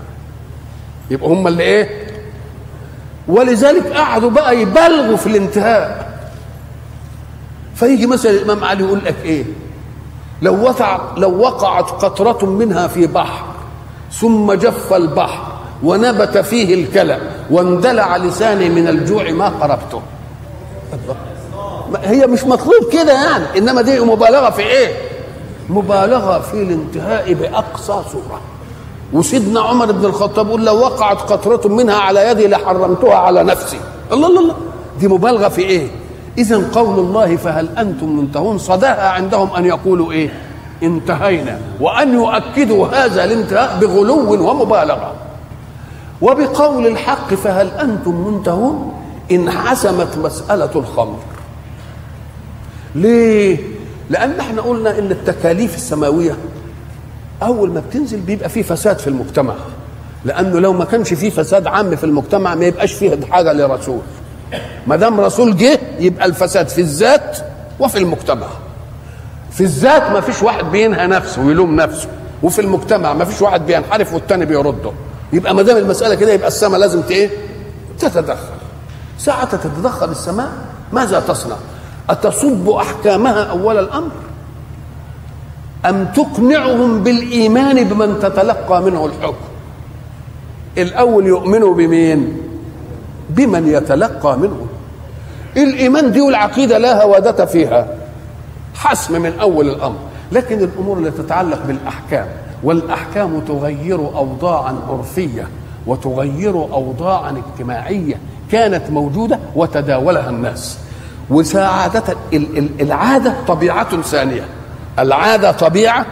يبقى 1.10 1.30
هم 1.30 1.48
اللي 1.48 1.64
إيه؟ 1.64 2.08
ولذلك 3.28 3.88
قعدوا 3.88 4.30
بقى 4.30 4.62
يبالغوا 4.62 5.18
في 5.18 5.28
الانتهاء. 5.28 6.08
فيجي 7.76 8.08
مثلا 8.08 8.32
الإمام 8.32 8.64
علي 8.64 8.84
يقول 8.84 9.02
لك 9.06 9.16
إيه؟ 9.24 9.46
لو 10.42 10.64
وقع 10.64 11.00
لو 11.18 11.38
وقعت 11.40 11.90
قطرة 11.90 12.46
منها 12.46 12.88
في 12.88 13.08
بحر 13.08 13.46
ثم 14.12 14.54
جف 14.54 14.94
البحر 14.94 15.44
ونبت 15.84 16.38
فيه 16.38 16.74
الكلى 16.84 17.18
واندلع 17.50 18.18
لساني 18.18 18.70
من 18.70 18.88
الجوع 18.88 19.32
ما 19.32 19.50
قربته. 19.50 20.02
هي 22.04 22.28
مش 22.28 22.44
مطلوب 22.44 22.92
كده 22.94 23.14
يعني. 23.14 23.46
إنما 23.58 23.82
دي 23.82 24.00
مبالغة 24.00 24.50
في 24.50 24.62
إيه؟ 24.62 24.94
مبالغة 25.70 26.40
في 26.40 26.54
الانتهاء 26.54 27.34
بأقصى 27.34 28.02
صورة. 28.12 28.42
وسيدنا 29.14 29.60
عمر 29.60 29.92
بن 29.92 30.06
الخطاب 30.06 30.48
يقول 30.48 30.66
لو 30.66 30.80
وقعت 30.80 31.22
قطرة 31.22 31.68
منها 31.68 31.96
على 31.96 32.28
يدي 32.28 32.48
لحرمتها 32.48 33.16
على 33.16 33.44
نفسي. 33.44 33.80
الله 34.12 34.28
الله 34.28 34.42
الله. 34.42 34.56
دي 35.00 35.08
مبالغة 35.08 35.50
في 35.50 35.62
إيه؟ 35.62 35.88
إذا 36.38 36.70
قول 36.74 37.00
الله 37.00 37.36
فهل 37.36 37.70
أنتم 37.78 38.18
منتهون؟ 38.18 38.58
صداها 38.58 39.10
عندهم 39.10 39.50
أن 39.56 39.66
يقولوا 39.66 40.12
إيه؟ 40.12 40.34
انتهينا. 40.84 41.60
وأن 41.82 42.14
يؤكدوا 42.14 42.88
هذا 42.88 43.24
الانتهاء 43.24 43.78
بغلو 43.82 44.50
ومبالغة. 44.50 45.14
وبقول 46.22 46.88
الحق 46.88 47.34
فهل 47.34 47.68
أنتم 47.68 48.28
منتهون؟ 48.28 48.94
انحسمت 49.32 50.18
مسألة 50.18 50.72
الخمر. 50.76 51.18
ليه؟ 52.98 53.58
لأن 54.10 54.40
إحنا 54.40 54.62
قلنا 54.62 55.00
إن 55.00 55.12
التكاليف 55.12 55.76
السماوية 55.76 56.38
أول 57.44 57.72
ما 57.72 57.80
بتنزل 57.90 58.20
بيبقى 58.20 58.50
فيه 58.50 58.62
فساد 58.64 59.00
في 59.00 59.08
المجتمع. 59.08 59.54
لأنه 60.26 60.60
لو 60.60 60.74
ما 60.74 60.86
كانش 60.86 61.14
فيه 61.14 61.30
فساد 61.30 61.68
عام 61.68 61.96
في 61.96 62.04
المجتمع 62.04 62.56
ما 62.56 62.66
يبقاش 62.66 62.94
فيه 62.94 63.20
حاجة 63.32 63.54
لرسول. 63.54 64.00
ما 64.88 64.96
دام 64.96 65.22
رسول 65.22 65.58
جه 65.58 65.80
يبقى 66.00 66.26
الفساد 66.26 66.68
في 66.70 66.82
الذات 66.82 67.38
وفي 67.80 67.98
المجتمع. 67.98 68.48
في 69.52 69.62
الذات 69.62 70.12
ما 70.12 70.22
فيش 70.22 70.44
واحد 70.44 70.66
بينهى 70.72 71.08
نفسه 71.08 71.42
ويلوم 71.42 71.76
نفسه. 71.76 72.08
وفي 72.44 72.62
المجتمع 72.62 73.14
ما 73.14 73.26
فيش 73.26 73.42
واحد 73.42 73.66
بينحرف 73.66 74.14
والتاني 74.14 74.46
بيرده. 74.46 74.92
يبقى 75.34 75.56
ما 75.56 75.62
دام 75.62 75.78
المسألة 75.78 76.16
كده 76.16 76.34
يبقى 76.34 76.48
السماء 76.48 76.80
لازم 76.80 77.02
إيه؟ 77.10 77.30
تتدخل. 78.00 78.58
ساعة 79.20 79.58
تتدخل 79.58 80.12
السماء 80.12 80.50
ماذا 80.94 81.20
تصنع؟ 81.20 81.56
أتصب 82.10 82.70
أحكامها 82.70 83.44
أول 83.44 83.78
الأمر؟ 83.78 84.12
أم 85.86 86.06
تقنعهم 86.06 87.04
بالإيمان 87.04 87.84
بمن 87.84 88.20
تتلقى 88.20 88.82
منه 88.82 89.06
الحكم؟ 89.06 89.46
الأول 90.78 91.26
يؤمنوا 91.26 91.74
بمين؟ 91.76 92.38
بمن 93.30 93.68
يتلقى 93.68 94.38
منه. 94.38 94.68
الإيمان 95.58 96.12
دي 96.12 96.22
والعقيدة 96.22 96.78
لا 96.78 97.04
هوادة 97.04 97.46
فيها. 97.46 97.88
حسم 98.76 99.22
من 99.22 99.40
أول 99.40 99.70
الأمر. 99.70 99.98
لكن 100.32 100.60
الأمور 100.60 100.98
اللي 100.98 101.12
تتعلق 101.12 101.60
بالأحكام 101.68 102.28
والأحكام 102.64 103.40
تغير 103.40 104.00
أوضاعا 104.00 104.76
عرفية 104.90 105.48
وتغير 105.88 106.54
أوضاعا 106.54 107.42
اجتماعية 107.48 108.16
كانت 108.52 108.90
موجودة 108.90 109.40
وتداولها 109.56 110.30
الناس. 110.30 110.78
وسعادة 111.30 112.04
العادة 112.82 113.34
طبيعة 113.48 114.02
ثانية. 114.02 114.46
العادة 115.00 115.52
طبيعة 115.52 116.06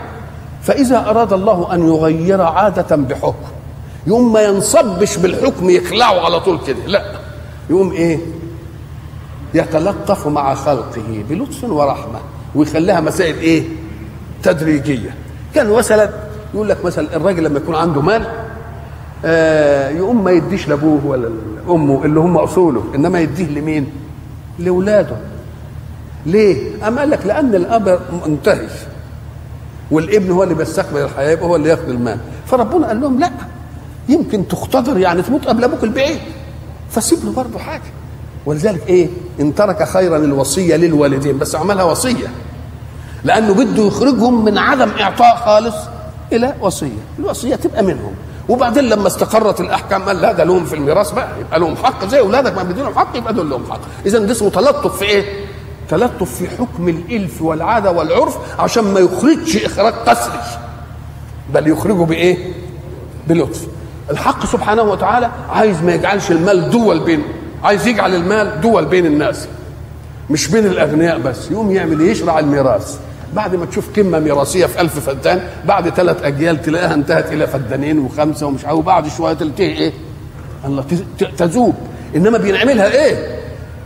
فإذا 0.64 0.98
أراد 1.10 1.34
الله 1.34 1.74
أن 1.74 1.88
يغير 1.88 2.42
عادة 2.42 2.96
بحكم 2.96 3.34
يقوم 4.08 4.34
ما 4.34 4.42
ينصبش 4.42 5.18
بالحكم 5.18 5.70
يخلعه 5.70 6.26
على 6.26 6.40
طول 6.40 6.60
كده 6.68 6.86
لا 6.88 7.04
يقوم 7.70 7.92
إيه؟ 7.92 8.20
يتلطف 9.54 10.28
مع 10.28 10.54
خلقه 10.56 11.24
بلطف 11.30 11.64
ورحمة 11.64 12.20
ويخليها 12.56 13.02
مسائل 13.02 13.36
إيه؟ 13.38 13.64
تدريجية. 14.44 15.16
كان 15.56 15.70
مثلا 15.70 16.10
يقول 16.54 16.70
لك 16.70 16.86
مثلا 16.86 17.16
الراجل 17.16 17.44
لما 17.44 17.58
يكون 17.58 17.76
عنده 17.76 18.02
مال 18.02 18.26
آه 19.26 19.90
يقوم 19.90 20.24
ما 20.24 20.32
يديش 20.32 20.68
لأبوه 20.68 21.06
ولا 21.06 21.30
امه 21.70 22.06
اللي 22.06 22.20
هم 22.20 22.38
أصوله 22.38 22.84
إنما 22.96 23.20
يديه 23.20 23.48
لمين؟ 23.60 23.90
لأولاده. 24.60 25.16
ليه؟ 26.26 26.88
أم 26.88 27.00
قال 27.00 27.10
لك 27.10 27.26
لأن 27.26 27.56
الأب 27.56 28.00
منتهي 28.28 28.68
والابن 29.92 30.32
هو 30.32 30.44
اللي 30.44 30.56
بيستقبل 30.56 31.02
الحياة 31.02 31.32
يبقى 31.32 31.46
هو 31.46 31.56
اللي 31.56 31.70
ياخذ 31.70 31.90
المال. 31.90 32.18
فربنا 32.48 32.88
قال 32.88 33.02
لهم 33.02 33.20
لا 33.20 33.32
يمكن 34.10 34.48
تختبر 34.48 34.98
يعني 34.98 35.22
تموت 35.22 35.48
قبل 35.48 35.64
أبوك 35.64 35.84
البعيد. 35.84 36.20
فسيب 36.90 37.26
له 37.26 37.32
برضه 37.32 37.60
حاجة. 37.60 37.82
ولذلك 38.46 38.88
إيه؟ 38.88 39.08
إن 39.40 39.56
ترك 39.56 39.84
خيرا 39.84 40.18
الوصية 40.18 40.76
للوالدين 40.76 41.38
بس 41.38 41.56
عملها 41.56 41.84
وصية. 41.84 42.28
لأنه 43.24 43.54
بده 43.54 43.84
يخرجهم 43.84 44.46
من 44.46 44.58
عدم 44.58 44.90
إعطاء 45.00 45.36
خالص 45.36 45.76
إلى 46.34 46.54
وصية. 46.62 46.90
الوصية 47.20 47.56
تبقى 47.56 47.84
منهم. 47.84 48.14
وبعدين 48.50 48.84
لما 48.84 49.08
استقرت 49.08 49.60
الأحكام 49.62 50.04
قال 50.04 50.22
لا 50.22 50.32
ده 50.32 50.44
لهم 50.44 50.66
في 50.66 50.76
الميراث 50.76 51.12
بقى 51.12 51.28
يبقى 51.40 51.60
لهم 51.60 51.76
حق 51.76 52.06
زي 52.06 52.20
أولادك 52.20 52.56
ما 52.58 52.64
بيدينهم 52.64 52.96
حق 52.96 53.18
يبقى 53.18 53.34
دول 53.34 53.50
لهم 53.50 53.64
حق 53.72 53.80
اذا 54.06 54.20
ده 54.20 54.32
اسمه 54.32 54.50
تلطف 54.50 54.98
في 54.98 55.06
إيه؟ 55.06 55.46
تلطف 55.90 56.36
في 56.36 56.48
حكم 56.50 56.90
الإلف 56.90 57.42
والعاده 57.42 57.92
والعرف 57.92 58.38
عشان 58.60 58.84
ما 58.94 59.00
يخرجش 59.00 59.66
إخراج 59.66 59.94
قسري 59.94 60.40
بل 61.54 61.68
يخرجه 61.68 62.04
بإيه؟ 62.06 62.54
بلطف 63.28 63.62
الحق 64.12 64.46
سبحانه 64.46 64.82
وتعالى 64.82 65.32
عايز 65.50 65.82
ما 65.84 65.94
يجعلش 65.94 66.32
المال 66.32 66.70
دول 66.70 67.00
بين 67.00 67.24
عايز 67.64 67.88
يجعل 67.88 68.16
المال 68.16 68.62
دول 68.62 68.86
بين 68.86 69.06
الناس 69.06 69.48
مش 70.30 70.48
بين 70.48 70.66
الأغنياء 70.66 71.20
بس 71.20 71.52
يقوم 71.52 71.72
يعمل؟ 71.72 72.02
يشرع 72.02 72.40
الميراث 72.40 73.00
بعد 73.36 73.56
ما 73.56 73.66
تشوف 73.66 73.86
قمة 74.00 74.20
ميراثية 74.20 74.66
في 74.66 74.82
ألف 74.82 75.00
فدان 75.00 75.42
بعد 75.66 75.90
ثلاث 75.90 76.24
أجيال 76.24 76.62
تلاقيها 76.62 76.94
انتهت 76.94 77.32
إلى 77.32 77.48
فدانين 77.48 78.00
وخمسة 78.00 78.46
ومش 78.48 78.66
عارف 78.66 78.78
وبعد 78.78 79.08
شوية 79.08 79.34
تلتهي 79.34 79.66
إيه؟ 79.78 79.94
الله 80.66 80.86
تذوب 81.38 81.74
إنما 82.16 82.38
بينعملها 82.38 82.88
إيه؟ 82.92 83.40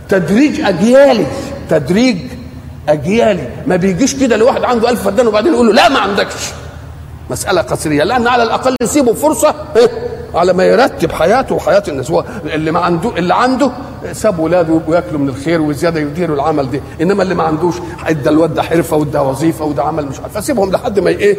تدريج 0.10 0.62
أجيالي 0.62 1.26
تدريج 1.70 2.18
أجيالي 2.90 3.48
ما 3.68 3.76
بيجيش 3.76 4.16
كده 4.16 4.38
لواحد 4.38 4.64
عنده 4.64 4.90
ألف 4.90 5.04
فدان 5.04 5.28
وبعدين 5.28 5.54
يقول 5.54 5.68
له 5.68 5.74
لا 5.74 5.90
ما 5.90 6.00
عندكش 6.00 6.34
مسألة 7.30 7.62
قصرية 7.62 8.04
لأن 8.04 8.28
على 8.28 8.44
الأقل 8.44 8.76
يسيبه 8.84 9.14
فرصة 9.14 9.56
إيه؟ 9.76 9.90
على 10.36 10.54
ما 10.54 10.64
يرتب 10.64 11.12
حياته 11.12 11.56
وحياة 11.56 11.84
الناس. 11.88 12.12
هو 12.12 12.24
اللي 12.46 12.72
ما 12.72 12.80
عنده 12.80 13.18
اللي 13.18 13.34
عنده 13.36 13.72
ساب 14.14 14.40
ولاده 14.40 14.80
وياكلوا 14.88 15.20
من 15.20 15.30
الخير 15.30 15.62
وزيادة 15.62 16.00
يديروا 16.00 16.36
العمل 16.36 16.72
ده 16.72 16.82
إنما 17.02 17.24
اللي 17.24 17.36
ما 17.36 17.44
عندوش 17.44 17.76
إدى 18.08 18.30
الواد 18.30 18.54
ده 18.54 18.64
حرفة 18.64 18.98
وده 18.98 19.24
وظيفة 19.24 19.66
وده 19.66 19.84
عمل 19.84 20.06
مش 20.06 20.20
عارف. 20.20 20.38
فسيبهم 20.38 20.72
لحد 20.72 21.00
ما 21.00 21.10
إيه؟ 21.10 21.38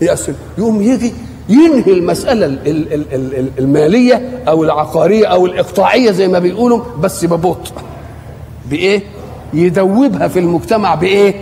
يقسم 0.00 0.34
يقوم 0.58 0.82
يجي 0.82 1.14
ينهي 1.48 1.92
المسألة 1.92 2.46
ال 2.46 2.58
ال 2.66 2.92
ال 2.92 3.34
ال 3.38 3.48
المالية 3.58 4.42
أو 4.48 4.64
العقارية 4.64 5.26
أو 5.26 5.46
الإقطاعية 5.46 6.10
زي 6.10 6.28
ما 6.28 6.38
بيقولوا 6.38 6.80
بس 7.00 7.24
ببطء. 7.24 7.72
بإيه؟ 8.70 9.02
يدوبها 9.54 10.28
في 10.28 10.38
المجتمع 10.38 10.94
بإيه؟ 10.94 11.34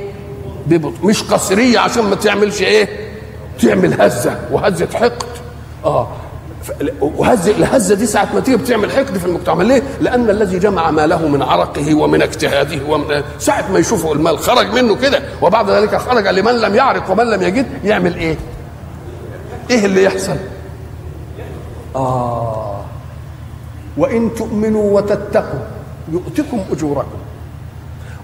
ببطء. 0.67 1.07
مش 1.07 1.23
قصرية 1.23 1.79
عشان 1.79 2.05
ما 2.05 2.15
تعملش 2.15 2.63
إيه؟ 2.63 2.89
تعمل 3.63 4.01
هزة. 4.03 4.39
وهزة 4.53 4.89
حقد. 4.95 5.13
آه. 5.85 6.09
وهزه 7.01 7.51
الهزه 7.51 7.95
دي 7.95 8.07
ساعة 8.07 8.29
ما 8.35 8.41
تيجي 8.41 8.57
بتعمل 8.57 8.91
حقد 8.91 9.19
في 9.19 9.27
المجتمع 9.27 9.63
ليه؟ 9.63 9.83
لأن 10.01 10.31
الذي 10.31 10.59
جمع 10.59 10.91
ماله 10.91 11.29
من 11.29 11.43
عرقه 11.43 11.95
ومن 11.95 12.23
اجتهاده 12.23 12.79
ومن 12.89 13.23
ساعة 13.39 13.73
ما 13.73 13.79
يشوفه 13.79 14.13
المال 14.13 14.39
خرج 14.39 14.73
منه 14.75 14.97
كده 14.97 15.23
وبعد 15.43 15.71
ذلك 15.71 15.97
خرج 15.97 16.27
لمن 16.27 16.53
لم 16.53 16.75
يعرق 16.75 17.11
ومن 17.11 17.25
لم 17.31 17.43
يجد 17.43 17.67
يعمل 17.85 18.15
إيه؟ 18.17 18.37
إيه 19.71 19.85
اللي 19.87 20.05
يحصل؟ 20.05 20.37
آه 21.97 22.81
وإن 23.97 24.35
تؤمنوا 24.35 24.97
وتتقوا 25.01 25.61
يؤتكم 26.13 26.61
أجوركم 26.73 27.19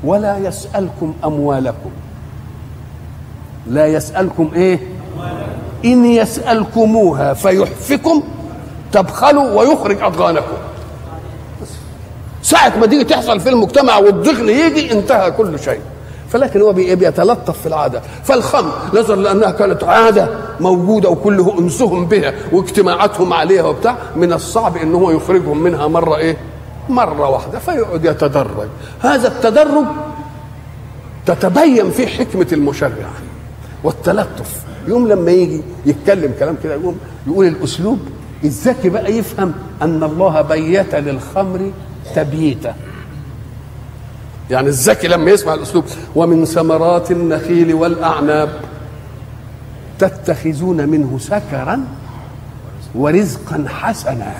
ولا 0.04 0.38
يسألكم 0.38 1.14
أموالكم 1.24 1.90
لا 3.66 3.86
يسألكم 3.86 4.50
إيه؟ 4.54 4.78
إن 5.84 6.04
يسألكموها 6.04 7.34
فيحفكم 7.34 8.22
تبخلوا 8.92 9.60
ويخرج 9.60 10.02
أضغانكم. 10.02 10.56
ساعة 12.42 12.78
ما 12.78 12.86
تيجي 12.86 13.04
تحصل 13.04 13.40
في 13.40 13.48
المجتمع 13.48 13.98
والضغن 13.98 14.48
يجي 14.48 14.92
انتهى 14.92 15.30
كل 15.30 15.58
شيء. 15.58 15.80
فلكن 16.30 16.60
هو 16.60 16.72
بيتلطف 16.72 17.60
في 17.60 17.66
العادة. 17.66 18.02
فالخمر 18.24 18.72
نظرا 18.94 19.16
لأنها 19.16 19.50
كانت 19.50 19.84
عادة 19.84 20.28
موجودة 20.60 21.08
وكله 21.08 21.58
أنسهم 21.58 22.06
بها 22.06 22.34
واجتماعاتهم 22.52 23.32
عليها 23.32 23.62
وبتاع. 23.62 23.96
من 24.16 24.32
الصعب 24.32 24.76
إن 24.76 24.94
هو 24.94 25.10
يخرجهم 25.10 25.58
منها 25.62 25.86
مرة 25.86 26.16
إيه؟ 26.16 26.36
مرة 26.88 27.28
واحدة 27.28 27.58
فيقعد 27.58 28.04
يتدرج. 28.04 28.68
هذا 29.00 29.28
التدرج 29.28 29.86
تتبين 31.26 31.90
فيه 31.90 32.06
حكمة 32.06 32.46
المشرع 32.52 33.08
والتلطف. 33.84 34.67
يوم 34.88 35.08
لما 35.08 35.30
يجي 35.30 35.60
يتكلم 35.86 36.34
كلام 36.38 36.56
كده 36.64 36.74
يقوم 36.74 36.98
يقول 37.26 37.46
الأسلوب 37.46 37.98
الذكي 38.44 38.88
بقى 38.88 39.12
يفهم 39.12 39.52
أن 39.82 40.02
الله 40.02 40.42
بيت 40.42 40.94
للخمر 40.94 41.70
تبييتا. 42.14 42.74
يعني 44.50 44.68
الذكي 44.68 45.08
لما 45.08 45.30
يسمع 45.30 45.54
الأسلوب 45.54 45.84
ومن 46.14 46.44
ثمرات 46.44 47.10
النخيل 47.10 47.74
والأعناب 47.74 48.48
تتخذون 49.98 50.88
منه 50.88 51.18
سكرا 51.18 51.84
ورزقا 52.94 53.64
حسنا. 53.68 54.32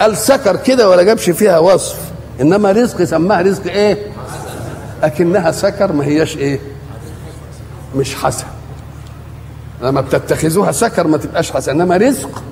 قال 0.00 0.16
سكر 0.16 0.56
كده 0.56 0.88
ولا 0.88 1.02
جابش 1.02 1.30
فيها 1.30 1.58
وصف 1.58 1.98
إنما 2.40 2.72
رزق 2.72 3.04
سماها 3.04 3.42
رزق 3.42 3.72
إيه؟ 3.72 3.98
أكنها 5.02 5.50
سكر 5.50 5.92
ما 5.92 6.04
هياش 6.04 6.36
إيه؟ 6.36 6.60
مش 7.96 8.14
حسن. 8.14 8.44
لما 9.82 10.00
بتتخذوها 10.00 10.72
سكر 10.72 11.06
ما 11.06 11.16
تبقاش 11.16 11.50
حسن 11.50 11.80
إنما 11.80 11.96
رزق. 11.96 12.42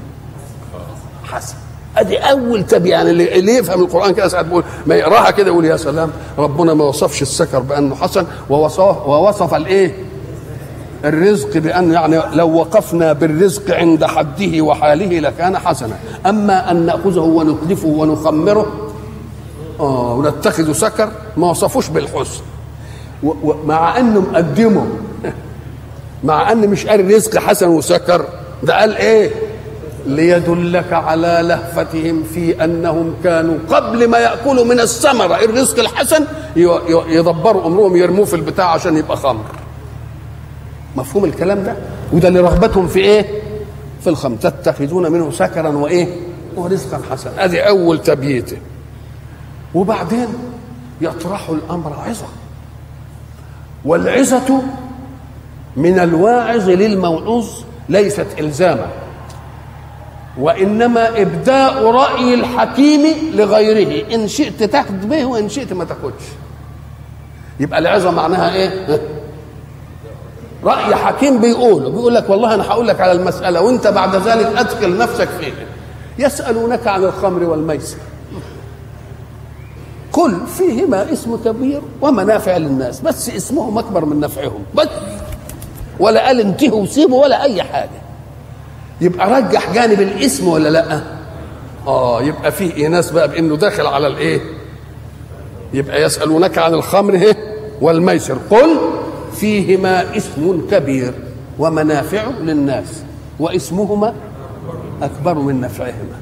حسن. 1.25 1.55
أدي 1.97 2.19
أول 2.19 2.67
تبي 2.67 2.89
يعني 2.89 3.11
اللي, 3.11 3.53
يفهم 3.53 3.81
القرآن 3.81 4.15
كده 4.15 4.29
ساعات 4.29 4.47
بيقول 4.47 4.65
ما 4.87 4.95
يقراها 4.95 5.31
كده 5.31 5.47
يقول 5.47 5.65
يا 5.65 5.77
سلام 5.77 6.11
ربنا 6.39 6.75
ما 6.75 6.85
وصفش 6.85 7.23
السكر 7.23 7.59
بأنه 7.59 7.95
حسن 7.95 8.27
ووصف 8.51 9.07
ووصف 9.07 9.55
الإيه؟ 9.55 9.95
الرزق 11.05 11.59
بأن 11.59 11.93
يعني 11.93 12.21
لو 12.33 12.55
وقفنا 12.57 13.13
بالرزق 13.13 13.75
عند 13.75 14.05
حده 14.05 14.61
وحاله 14.61 15.19
لكان 15.21 15.59
حسنا. 15.59 15.99
أما 16.27 16.71
أن 16.71 16.87
نأخذه 16.87 17.21
ونتلفه 17.21 17.89
ونخمره 17.89 18.91
آه 19.81 20.15
ونتخذه 20.15 20.73
سكر 20.73 21.11
ما 21.37 21.51
وصفوش 21.51 21.89
بالحسن. 21.89 22.43
ومع 23.23 23.99
انه 23.99 24.21
مقدمه 24.21 24.87
مع 26.25 26.53
أن 26.53 26.69
مش 26.69 26.87
قال 26.87 27.15
رزق 27.15 27.39
حسن 27.39 27.69
وسكر 27.69 28.25
ده 28.63 28.81
قال 28.81 28.97
إيه؟ 28.97 29.31
ليدلك 30.07 30.93
على 30.93 31.39
لهفتهم 31.43 32.23
في 32.35 32.65
أنهم 32.65 33.15
كانوا 33.25 33.59
قبل 33.71 34.09
ما 34.09 34.19
يأكلوا 34.19 34.65
من 34.65 34.81
الثمرة. 34.81 35.45
الرزق 35.45 35.79
الحسن 35.79 36.25
يدبروا 37.09 37.67
أمرهم 37.67 37.97
يرموه 37.97 38.25
في 38.25 38.37
البتاع 38.37 38.71
عشان 38.71 38.97
يبقى 38.97 39.17
خمر. 39.17 39.45
مفهوم 40.97 41.25
الكلام 41.25 41.63
ده؟ 41.63 41.77
وده 42.13 42.29
اللي 42.29 42.41
رغبتهم 42.41 42.89
في 42.89 42.99
إيه؟ 42.99 43.27
في 44.01 44.07
الخمر. 44.11 44.37
تتخذون 44.37 45.13
منه 45.13 45.31
سكرا 45.31 45.69
وإيه؟ 45.69 46.09
ورزقا 46.57 47.01
حسنا. 47.11 47.45
أدي 47.45 47.61
أول 47.69 48.03
تبييته 48.03 48.57
وبعدين 49.75 50.29
يطرح 51.01 51.49
الأمر 51.49 51.93
عظة. 52.09 52.27
والعظة 53.85 54.63
من 55.79 55.99
الواعظ 55.99 56.69
للموعوظ 56.71 57.47
ليست 57.89 58.27
إلزاما 58.39 58.87
وإنما 60.39 61.23
إبداء 61.23 61.91
رأي 61.91 62.35
الحكيم 62.35 63.01
لغيره. 63.35 64.15
إن 64.15 64.29
شئت 64.29 64.63
تاخذ 64.63 65.07
به 65.07 65.25
وإن 65.25 65.49
شئت 65.49 65.73
ما 65.73 65.85
تاخذش. 65.85 66.25
يبقى 67.61 67.79
العظة 67.79 68.11
معناها 68.11 68.55
إيه؟ 68.55 69.01
رأي 70.65 70.95
حكيم 70.95 71.41
بيقوله 71.41 71.91
بيقول 71.91 72.15
لك 72.15 72.31
والله 72.31 72.55
أنا 72.55 72.63
هقول 72.63 72.89
لك 72.89 73.01
على 73.01 73.13
المسألة 73.13 73.61
وأنت 73.61 73.87
بعد 73.87 74.17
ذلك 74.17 74.47
أدخل 74.57 74.99
نفسك 74.99 75.29
فيها. 75.41 75.67
يسألونك 76.19 76.87
عن 76.87 77.05
الخمر 77.05 77.43
والميسر. 77.43 77.97
كل 80.13 80.37
فيهما 80.59 81.13
اسم 81.13 81.37
كبير 81.45 81.81
ومنافع 82.01 82.57
للناس 82.57 83.01
بس 83.01 83.31
اسمهم 83.31 83.79
أكبر 83.79 84.05
من 84.05 84.21
نفعهم. 84.21 84.65
بس 84.75 84.89
ولا 86.01 86.27
قال 86.27 86.41
انتهوا 86.41 86.83
وسيبوا 86.83 87.23
ولا 87.23 87.43
أي 87.43 87.63
حاجة. 87.63 87.91
يبقى 89.01 89.31
رجح 89.41 89.73
جانب 89.73 90.01
الاسم 90.01 90.49
ولا 90.49 90.69
لأ؟ 90.69 91.01
آه 91.87 92.23
يبقى 92.23 92.53
فيه 92.53 92.75
ايناس 92.75 93.11
بقى 93.11 93.29
بإنه 93.29 93.57
داخل 93.57 93.87
على 93.87 94.07
الإيه؟ 94.07 94.41
يبقى 95.75 96.03
يسألونك 96.03 96.59
عن 96.59 96.75
الخمر 96.75 97.15
إيه؟ 97.15 97.37
والميسر. 97.81 98.39
قل 98.51 98.69
فيهما 99.35 100.17
اسم 100.17 100.67
كبير 100.71 101.15
ومنافع 101.59 102.25
للناس 102.41 102.87
واسمهما 103.41 104.15
أكبر 105.03 105.35
من 105.35 105.61
نفعهما. 105.61 106.19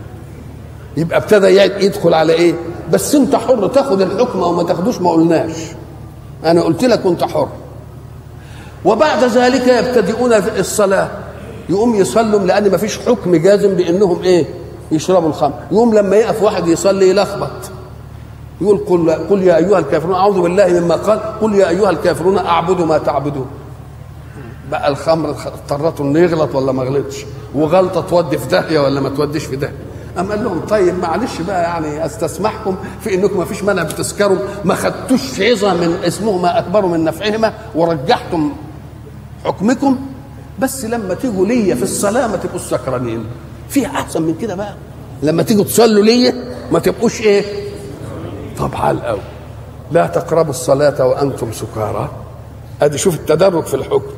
يبقى 0.97 1.19
ابتدى 1.19 1.47
يدخل 1.87 2.15
على 2.15 2.33
إيه؟ 2.33 2.55
بس 2.93 3.15
أنت 3.15 3.37
حر 3.37 3.67
تاخد 3.67 4.01
الحكم 4.01 4.39
أو 4.39 4.53
ما 4.53 4.63
تاخدوش 4.63 5.01
ما 5.01 5.11
قلناش. 5.11 5.53
أنا 6.45 6.63
قلت 6.63 6.85
لك 6.85 7.07
وانت 7.07 7.25
حر. 7.25 7.49
وبعد 8.87 9.25
ذلك 9.25 9.67
يبتدئون 9.69 10.33
الصلاة. 10.33 11.09
يقوم 11.69 11.95
يصلوا 11.95 12.41
لأن 12.41 12.71
ما 12.71 12.77
فيش 12.77 12.99
حكم 12.99 13.37
جازم 13.37 13.75
بأنهم 13.75 14.23
إيه؟ 14.23 14.47
يشربوا 14.93 15.29
الخمر. 15.29 15.53
يقوم 15.73 15.95
لما 15.95 16.17
يقف 16.17 16.43
واحد 16.43 16.69
يصلي 16.69 17.09
يلخبط. 17.11 17.51
يقول 18.61 18.79
قل, 18.79 19.11
قل 19.11 19.43
يا 19.43 19.57
أيها 19.57 19.79
الكافرون 19.79 20.15
أعوذ 20.15 20.41
بالله 20.41 20.81
مما 20.81 20.95
قال. 20.95 21.21
قل 21.41 21.55
يا 21.55 21.69
أيها 21.69 21.91
الكافرون 21.91 22.39
اعبد 22.39 22.81
ما 22.81 22.99
تعبدون. 22.99 23.47
بقى 24.71 24.89
الخمر 24.89 25.31
اضطرته 25.47 26.03
إنه 26.03 26.19
يغلط 26.19 26.55
ولا 26.55 26.73
ما 26.73 26.83
غلطش؟ 26.83 27.25
وغلطة 27.55 28.01
تودي 28.01 28.39
في 28.39 28.47
داهية 28.49 28.81
ولا 28.81 29.01
ما 29.01 29.09
توديش 29.09 29.45
في 29.45 29.57
داهية؟ 29.57 29.75
أم 30.19 30.31
قال 30.31 30.45
لهم 30.45 30.61
طيب 30.61 30.99
معلش 30.99 31.41
بقى 31.41 31.63
يعني 31.63 32.07
أستسمحكم 32.07 32.77
في 33.01 33.15
إنكم 33.15 33.39
ما 33.39 33.45
فيش 33.45 33.63
مانع 33.65 33.83
بتسكروا 33.83 34.37
ما 34.65 34.75
خدتوش 34.75 35.41
عظه 35.41 35.75
من 35.75 35.97
اسمهما 36.07 36.59
اكبر 36.59 36.87
من 36.87 37.05
نفعهما 37.05 37.53
ورجحتم 37.75 38.53
حكمكم. 39.45 39.99
بس 40.59 40.85
لما 40.85 41.15
تيجوا 41.15 41.47
ليا 41.47 41.75
في 41.75 41.83
الصلاة 41.83 42.27
ما 42.27 42.37
تبقوش 42.37 42.61
سكرانين. 42.63 43.25
في 43.69 43.87
احسن 43.87 44.23
من 44.23 44.35
كده 44.35 44.55
بقى. 44.55 44.75
لما 45.23 45.43
تيجوا 45.43 45.65
تصلوا 45.65 46.05
ليا 46.05 46.35
ما 46.73 46.79
تبقوش 46.79 47.21
إيه؟ 47.21 47.45
طب 48.59 48.75
على 48.75 49.01
قوي 49.01 49.21
لا 49.93 50.07
تقربوا 50.07 50.51
الصلاة 50.51 51.07
وأنتم 51.07 51.53
سكارى. 51.53 52.11
أدي 52.83 52.99
شوف 52.99 53.15
التدرج 53.15 53.65
في 53.65 53.75
الحكم. 53.75 54.11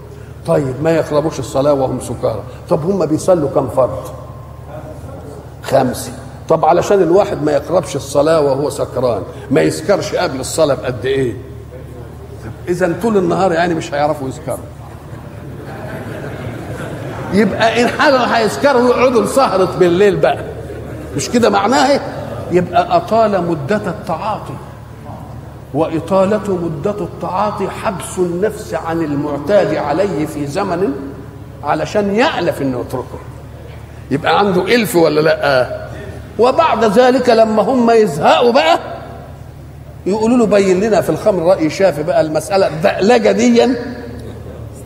طيب 0.46 0.74
ما 0.82 0.90
يقربوش 0.90 1.38
الصلاة 1.38 1.72
وهم 1.72 2.00
سكارى. 2.00 2.42
طب 2.70 2.84
هم 2.84 3.06
بيصلوا 3.06 3.48
كم 3.50 3.68
فرض 3.68 4.02
خمسة. 5.62 6.12
طب 6.48 6.64
علشان 6.64 7.02
الواحد 7.02 7.42
ما 7.42 7.52
يقربش 7.52 7.96
الصلاة 7.96 8.40
وهو 8.40 8.70
سكران 8.70 9.22
ما 9.50 9.60
يسكرش 9.60 10.14
قبل 10.14 10.40
الصلاة 10.40 10.74
بقد 10.74 11.06
إيه؟ 11.06 11.36
إذا 12.68 12.94
طول 13.02 13.16
النهار 13.16 13.52
يعني 13.52 13.74
مش 13.74 13.94
هيعرفوا 13.94 14.28
يسكروا. 14.28 14.58
يبقى 17.32 17.82
إن 17.82 17.88
حاجة 17.88 18.16
هيسكروا 18.18 18.88
يقعدوا 18.88 19.22
لسهرة 19.22 19.68
بالليل 19.78 20.16
بقى. 20.16 20.38
مش 21.16 21.30
كده 21.30 21.50
معناه 21.50 21.90
إيه؟ 21.90 22.00
يبقى 22.52 22.96
أطال 22.96 23.44
مدة 23.48 23.76
التعاطي. 23.86 24.54
وإطالة 25.74 26.56
مدة 26.64 26.90
التعاطي 27.04 27.68
حبس 27.68 28.18
النفس 28.18 28.74
عن 28.74 29.02
المعتاد 29.02 29.74
عليه 29.74 30.26
في 30.26 30.46
زمن 30.46 30.92
علشان 31.64 32.14
يألف 32.14 32.62
إنه 32.62 32.80
يتركه. 32.80 33.18
يبقى 34.10 34.38
عنده 34.38 34.62
إلف 34.62 34.96
ولا 34.96 35.20
لأ؟ 35.20 35.78
وبعد 36.38 36.84
ذلك 36.84 37.30
لما 37.30 37.62
هم 37.62 37.90
يزهقوا 37.90 38.52
بقى 38.52 38.78
يقولوا 40.06 40.36
له 40.38 40.46
بين 40.46 40.80
لنا 40.80 41.00
في 41.00 41.10
الخمر 41.10 41.42
رأي 41.42 41.70
شافي 41.70 42.02
بقى 42.02 42.20
المسألة 42.20 42.66
الدقلجه 42.66 43.32
دي 43.32 43.68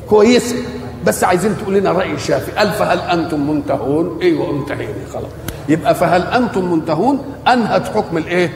كويسة. 0.09 0.57
بس 1.07 1.25
عايزين 1.25 1.57
تقول 1.59 1.75
لنا 1.75 1.93
رأي 1.93 2.19
شافي. 2.19 2.53
قال 2.53 2.71
فهل 2.71 2.99
أنتم 2.99 3.51
منتهون؟ 3.51 4.19
أيوه 4.23 4.51
انتهينا 4.51 4.93
خلاص. 5.13 5.31
يبقى 5.69 5.95
فهل 5.95 6.23
أنتم 6.23 6.73
منتهون؟ 6.73 7.19
أنهت 7.49 7.89
حكم 7.89 8.19
الإيه؟ 8.19 8.53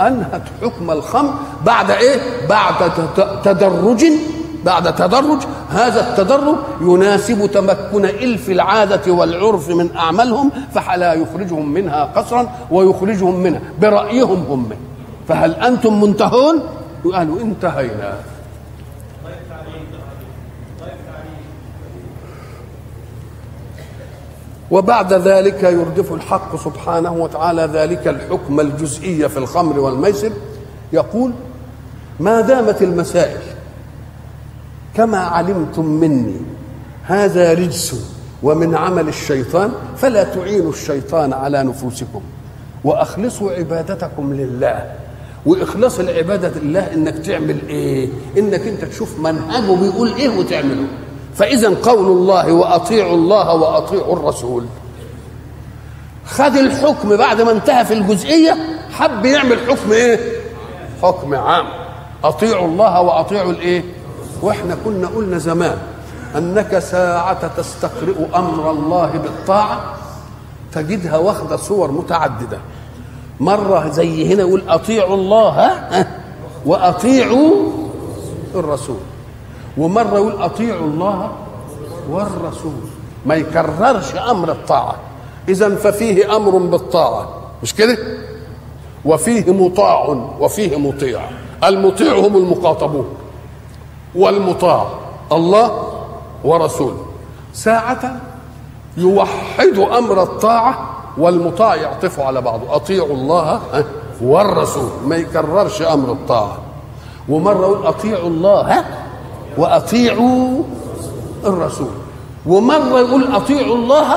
أنهت 0.00 0.42
حكم 0.62 0.90
الخمر. 0.90 1.34
بعد 1.66 1.90
إيه؟ 1.90 2.20
بعد 2.48 2.74
تدرج. 3.44 4.04
بعد 4.64 4.94
تدرج. 4.94 5.38
هذا 5.70 6.10
التدرج 6.10 6.56
يناسب 6.80 7.46
تمكن 7.46 8.04
إلف 8.04 8.50
العادة 8.50 9.12
والعرف 9.12 9.70
من 9.70 9.96
أعمالهم 9.96 10.50
فلا 10.74 11.14
يخرجهم 11.14 11.68
منها 11.68 12.04
قصرا 12.04 12.50
ويخرجهم 12.70 13.40
منها 13.40 13.60
برأيهم 13.80 14.44
هم. 14.50 14.70
فهل 15.28 15.54
أنتم 15.54 16.00
منتهون؟ 16.00 16.60
قالوا 17.12 17.40
انتهينا. 17.40 18.14
وبعد 24.70 25.12
ذلك 25.12 25.62
يردف 25.62 26.12
الحق 26.12 26.56
سبحانه 26.64 27.12
وتعالى 27.12 27.62
ذلك 27.62 28.08
الحكم 28.08 28.60
الجزئي 28.60 29.28
في 29.28 29.36
الخمر 29.36 29.78
والميسر. 29.78 30.32
يقول 30.92 31.32
ما 32.20 32.40
دامت 32.40 32.82
المسائل 32.82 33.40
كما 34.94 35.18
علمتم 35.18 35.86
مني 35.86 36.36
هذا 37.04 37.54
رجس 37.54 37.94
ومن 38.42 38.74
عمل 38.74 39.08
الشيطان 39.08 39.72
فلا 39.96 40.24
تعينوا 40.24 40.70
الشيطان 40.70 41.32
على 41.32 41.62
نفوسكم. 41.62 42.20
وأخلصوا 42.84 43.52
عبادتكم 43.52 44.32
لله. 44.32 44.92
وإخلاص 45.46 45.98
العبادة 45.98 46.60
لله 46.60 46.94
إنك 46.94 47.18
تعمل 47.18 47.56
إيه؟ 47.68 48.08
إنك 48.38 48.60
أنت 48.60 48.84
تشوف 48.84 49.18
منهجه 49.18 49.80
بيقول 49.80 50.12
إيه 50.12 50.38
وتعمله. 50.38 50.86
فإذا 51.34 51.68
قول 51.82 52.06
الله 52.06 52.52
وأطيعوا 52.52 53.14
الله 53.14 53.54
وأطيعوا 53.54 54.16
الرسول. 54.16 54.64
خد 56.26 56.56
الحكم 56.56 57.16
بعد 57.16 57.42
ما 57.42 57.50
انتهى 57.52 57.84
في 57.84 57.94
الجزئية 57.94 58.56
حب 58.92 59.24
يعمل 59.24 59.58
حكم 59.68 59.92
إيه؟ 59.92 60.18
حكم 61.02 61.34
عام. 61.34 61.66
أطيعوا 62.24 62.66
الله 62.66 63.00
وأطيعوا 63.00 63.50
الإيه؟ 63.50 63.84
وإحنا 64.42 64.76
كنا 64.84 65.08
قلنا 65.08 65.38
زمان 65.38 65.78
أنك 66.36 66.78
ساعة 66.78 67.56
تستقرئ 67.56 68.24
أمر 68.34 68.70
الله 68.70 69.06
بالطاعة 69.06 69.80
تجدها 70.72 71.16
واخدة 71.16 71.56
صور 71.56 71.90
متعددة. 71.90 72.58
مرة 73.40 73.88
زي 73.88 74.34
هنا 74.34 74.40
يقول 74.40 74.62
أطيعوا 74.68 75.14
الله 75.14 75.76
وأطيعوا 76.66 77.50
الرسول. 78.54 79.00
ومرة 79.80 80.14
يقول 80.14 80.42
أطيعوا 80.42 80.86
الله 80.86 81.30
والرسول. 82.10 82.72
ما 83.26 83.34
يكررش 83.34 84.14
أمر 84.14 84.50
الطاعة. 84.50 84.96
إذا 85.48 85.74
ففيه 85.74 86.36
أمر 86.36 86.58
بالطاعة. 86.58 87.28
مش 87.62 87.74
كده؟ 87.74 87.98
وفيه 89.04 89.52
مطاع 89.52 90.16
وفيه 90.40 90.76
مطيع. 90.76 91.20
المطيع 91.64 92.18
هم 92.18 92.36
المخاطبون. 92.36 93.06
والمطاع 94.14 94.86
الله 95.32 95.88
ورسوله 96.44 96.96
ساعة 97.52 98.20
يوحد 98.96 99.78
أمر 99.98 100.22
الطاعة 100.22 100.90
والمطاع 101.18 101.76
يعطف 101.76 102.20
على 102.20 102.40
بعضه. 102.40 102.76
أطيعوا 102.76 103.14
الله 103.14 103.60
والرسول. 104.22 104.90
ما 105.06 105.16
يكررش 105.16 105.82
أمر 105.82 106.12
الطاعة. 106.12 106.58
ومرة 107.28 107.66
يقول 107.66 107.86
أطيعوا 107.86 108.28
الله 108.28 108.84
وأطيعوا 109.58 110.62
الرسول. 111.44 111.90
ومرة 112.46 112.98
يقول 113.00 113.34
أطيعوا 113.34 113.76
الله 113.76 114.16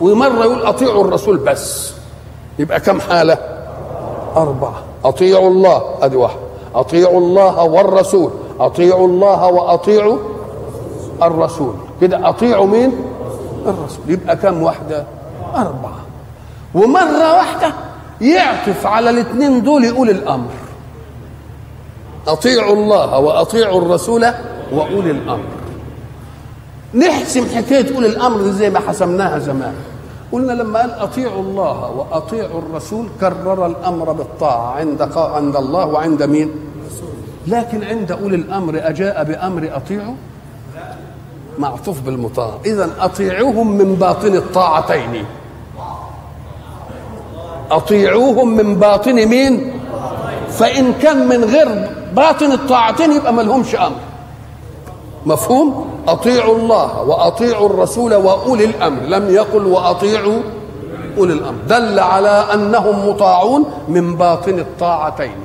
ومرة 0.00 0.44
يقول 0.44 0.62
أطيعوا 0.62 1.04
الرسول 1.04 1.36
بس. 1.36 1.92
يبقى 2.58 2.80
كم 2.80 3.00
حالة؟ 3.00 3.38
أربعة. 4.36 4.82
أطيعوا 5.04 5.48
الله 5.48 5.82
أدي 6.02 6.16
واحد. 6.16 6.36
أطيعوا 6.74 7.18
الله 7.18 7.62
والرسول. 7.62 8.30
أطيعوا 8.60 9.06
الله 9.06 9.46
وأطيعوا 9.46 10.18
الرسول. 11.22 11.74
كده 12.00 12.28
أطيعوا 12.28 12.66
مين؟ 12.66 12.92
الرسول. 13.66 14.00
يبقى 14.06 14.36
كم 14.36 14.62
واحدة؟ 14.62 15.04
أربعة. 15.54 16.00
ومرة 16.74 17.36
واحدة 17.36 17.74
يعطف 18.20 18.86
على 18.86 19.10
الاثنين 19.10 19.62
دول 19.62 19.84
يقول 19.84 20.10
الأمر. 20.10 20.50
أطيعوا 22.28 22.76
الله 22.76 23.18
وأطيعوا 23.18 23.80
الرسول 23.82 24.26
وأولي 24.72 25.10
الأمر. 25.10 25.44
نحسم 26.94 27.46
حكاية 27.56 27.96
أولي 27.96 28.06
الأمر 28.06 28.42
زي 28.42 28.70
ما 28.70 28.80
حسمناها 28.80 29.38
زمان. 29.38 29.74
قلنا 30.32 30.52
لما 30.52 30.80
قال 30.80 30.90
أطيعوا 30.90 31.42
الله 31.42 31.90
وأطيعوا 31.90 32.58
الرسول 32.58 33.06
كرر 33.20 33.66
الأمر 33.66 34.12
بالطاعة. 34.12 34.74
عند 34.74 35.02
عند 35.16 35.56
الله 35.56 35.86
وعند 35.86 36.22
مين؟ 36.22 36.50
لكن 37.46 37.84
عند 37.84 38.12
أولي 38.12 38.36
الأمر 38.36 38.72
أجاء 38.76 39.24
بأمر 39.24 39.70
أطيعوا؟ 39.74 40.14
معطوف 41.58 42.00
بالمطاع. 42.00 42.50
اذا 42.66 42.90
أطيعوهم 43.00 43.78
من 43.78 43.94
باطن 43.94 44.34
الطاعتين. 44.36 45.24
أطيعوهم 47.70 48.56
من 48.56 48.74
باطن 48.74 49.14
مين؟ 49.14 49.72
فإن 50.50 50.92
كان 50.92 51.28
من 51.28 51.44
غير 51.44 51.90
باطن 52.16 52.52
الطاعتين 52.52 53.12
يبقى 53.12 53.32
ما 53.32 53.42
لهمش 53.42 53.74
أمر. 53.74 53.96
مفهوم؟ 55.26 55.90
أطيعوا 56.08 56.56
الله 56.56 57.02
وأطيعوا 57.02 57.68
الرسول 57.68 58.14
وأولي 58.14 58.64
الأمر 58.64 59.02
لم 59.02 59.30
يقل 59.30 59.66
وأطيعوا 59.66 60.40
أولي 61.18 61.32
الأمر. 61.32 61.58
دل 61.68 61.98
على 61.98 62.46
أنهم 62.54 63.08
مطاعون 63.08 63.64
من 63.88 64.16
باطن 64.16 64.58
الطاعتين. 64.58 65.36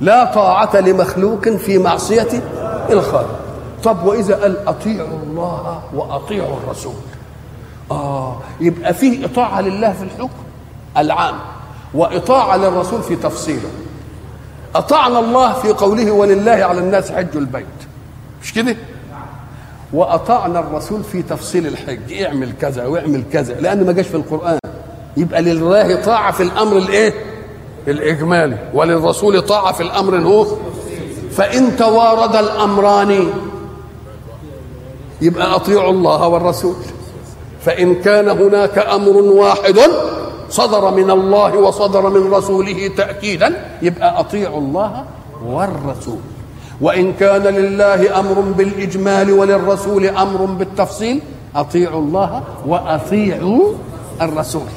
لا 0.00 0.24
طاعة 0.24 0.76
لمخلوق 0.76 1.48
في 1.48 1.78
معصية 1.78 2.42
الخالق. 2.90 3.40
طب 3.84 4.04
وإذا 4.04 4.34
قال 4.34 4.68
أطيعوا 4.68 5.18
الله 5.26 5.80
وأطيعوا 5.94 6.56
الرسول؟ 6.64 6.92
آه 7.90 8.36
يبقى 8.60 8.94
فيه 8.94 9.24
إطاعة 9.24 9.60
لله 9.60 9.92
في 9.92 10.02
الحكم 10.04 10.38
العام 10.96 11.34
وإطاعة 11.94 12.56
للرسول 12.56 13.02
في 13.02 13.16
تفصيله. 13.16 13.68
أطعنا 14.74 15.18
الله 15.18 15.52
في 15.52 15.72
قوله 15.72 16.10
ولله 16.10 16.52
على 16.52 16.80
الناس 16.80 17.12
حج 17.12 17.36
البيت. 17.36 17.87
مش 18.42 18.54
كده؟ 18.54 18.76
وأطعنا 19.92 20.58
الرسول 20.60 21.04
في 21.04 21.22
تفصيل 21.22 21.66
الحج. 21.66 22.12
اعمل 22.22 22.52
كذا 22.60 22.86
واعمل 22.86 23.22
كذا 23.32 23.54
لأن 23.60 23.86
ما 23.86 23.92
جاش 23.92 24.06
في 24.06 24.14
القرآن. 24.14 24.58
يبقى 25.16 25.42
لله 25.42 26.02
طاعه 26.02 26.32
في 26.32 26.42
الأمر 26.42 26.76
الإيه؟ 26.76 27.14
الإجمالي. 27.88 28.58
وللرسول 28.74 29.42
طاعه 29.42 29.72
في 29.72 29.82
الأمر 29.82 30.16
هو؟ 30.16 30.46
فإن 31.30 31.76
توارد 31.76 32.36
الأمران 32.36 33.30
يبقى 35.22 35.54
أطيعوا 35.56 35.90
الله 35.90 36.28
والرسول. 36.28 36.74
فإن 37.64 37.94
كان 37.94 38.28
هناك 38.28 38.78
أمر 38.78 39.16
واحد 39.16 39.80
صدر 40.50 40.90
من 40.94 41.10
الله 41.10 41.56
وصدر 41.58 42.08
من 42.08 42.32
رسوله 42.32 42.90
تاكيدا 42.96 43.64
يبقى 43.82 44.20
أطيعوا 44.20 44.58
الله 44.58 45.04
والرسول. 45.46 46.18
وإن 46.80 47.12
كان 47.12 47.42
لله 47.42 48.20
أمر 48.20 48.40
بالإجمال 48.40 49.32
وللرسول 49.32 50.06
أمر 50.06 50.44
بالتفصيل 50.44 51.20
أطيعوا 51.56 52.00
الله 52.00 52.42
وأطيعوا 52.66 53.72
الرسول. 54.22 54.68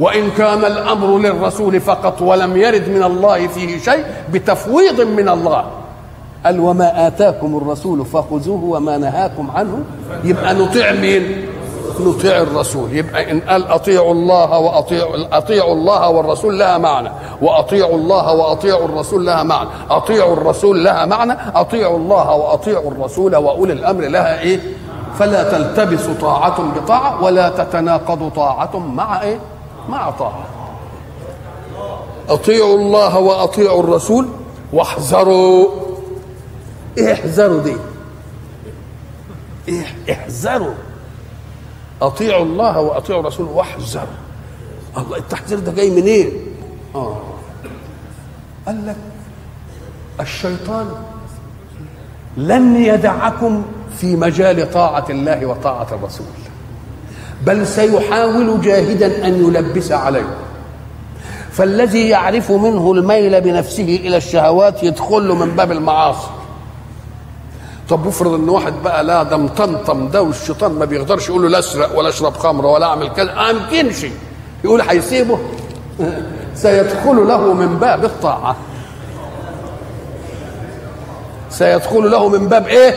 وإن 0.00 0.30
كان 0.30 0.64
الأمر 0.64 1.18
للرسول 1.18 1.80
فقط 1.80 2.22
ولم 2.22 2.56
يرد 2.56 2.88
من 2.88 3.02
الله 3.02 3.46
فيه 3.46 3.78
شيء 3.78 4.04
بتفويض 4.32 5.00
من 5.00 5.28
الله. 5.28 5.64
قال 6.44 6.60
وما 6.60 7.06
آتاكم 7.06 7.56
الرسول 7.56 8.06
فخذوه 8.06 8.64
وما 8.64 8.98
نهاكم 8.98 9.50
عنه. 9.50 9.84
يبقى 10.24 10.54
نطيع 10.54 10.92
مين؟ 10.92 11.47
نطيع 12.00 12.36
الرسول. 12.42 12.96
يبقى 12.96 13.30
إن 13.30 13.40
قال 13.40 13.66
أطيعوا 13.68 14.12
الله 14.12 14.58
وأطيعوا 14.58 15.16
أطيعوا 15.32 15.72
الله 15.72 16.08
والرسول 16.08 16.58
لها 16.58 16.78
معنى. 16.78 17.10
وأطيعوا 17.42 17.96
الله 17.96 18.32
وأطيعوا 18.32 18.84
الرسول 18.84 19.26
لها 19.26 19.42
معنى. 19.42 19.68
أطيعوا 19.90 20.32
الرسول 20.32 20.84
لها 20.84 21.06
معنى. 21.06 21.36
أطيعوا 21.54 21.96
الله 21.98 22.34
وأطيعوا 22.34 22.90
الرسول 22.90 23.36
وأولي 23.36 23.72
الأمر 23.72 24.00
لها 24.00 24.40
إيه؟ 24.40 24.60
فلا 25.18 25.52
تلتبس 25.52 26.06
طاعة 26.20 26.62
بطاعة 26.62 27.22
ولا 27.22 27.48
تتناقض 27.48 28.30
طاعة 28.36 28.78
مع 28.78 29.22
إيه؟ 29.22 29.38
مع 29.88 30.10
طاعة. 30.10 30.44
أطيعوا 32.28 32.76
الله 32.76 33.18
وأطيعوا 33.18 33.82
الرسول. 33.82 34.26
واحذروا. 34.72 35.66
إيه 36.98 37.12
احذروا 37.12 37.62
دي؟ 37.62 37.76
إيه 39.68 39.84
احذروا. 40.12 40.74
أطيعوا 42.02 42.44
الله 42.44 42.80
وأطيعوا 42.80 43.20
الرسول 43.20 43.46
واحذروا. 43.46 44.06
الله 44.98 45.16
التحذير 45.16 45.58
ده 45.58 45.72
جاي 45.72 45.90
منين؟ 45.90 46.04
إيه؟ 46.06 46.32
آه. 46.94 47.16
قال 48.66 48.86
لك 48.86 48.96
الشيطان 50.20 50.86
لن 52.36 52.76
يدعكم 52.76 53.62
في 53.98 54.16
مجال 54.16 54.70
طاعة 54.70 55.04
الله 55.10 55.46
وطاعة 55.46 55.86
الرسول 55.92 56.26
بل 57.46 57.66
سيحاول 57.66 58.60
جاهدا 58.60 59.26
أن 59.26 59.34
يلبس 59.44 59.92
عليكم 59.92 60.30
فالذي 61.52 62.08
يعرف 62.08 62.50
منه 62.52 62.92
الميل 62.92 63.40
بنفسه 63.40 63.82
إلى 63.82 64.16
الشهوات 64.16 64.82
يدخل 64.82 65.28
من 65.28 65.50
باب 65.56 65.72
المعاصي. 65.72 66.28
طب 67.88 68.08
افرض 68.08 68.34
ان 68.34 68.48
واحد 68.48 68.72
بقى 68.84 69.04
لا 69.04 69.22
ده 69.22 69.36
مطمطم 69.36 70.08
ده 70.08 70.22
والشيطان 70.22 70.72
ما 70.72 70.84
بيقدرش 70.84 71.28
يقول 71.28 71.42
له 71.42 71.48
لا 71.48 71.58
اسرق 71.58 71.98
ولا 71.98 72.08
اشرب 72.08 72.36
خمر 72.36 72.66
ولا 72.66 72.86
اعمل 72.86 73.08
كذا 73.08 73.34
ما 73.34 73.48
يمكنش 73.48 74.06
يقول 74.64 74.80
هيسيبه. 74.80 75.38
سيدخل 76.54 77.28
له 77.28 77.52
من 77.52 77.78
باب 77.78 78.04
الطاعة. 78.04 78.56
سيدخل 81.50 82.10
له 82.10 82.28
من 82.28 82.48
باب 82.48 82.66
إيه؟ 82.66 82.94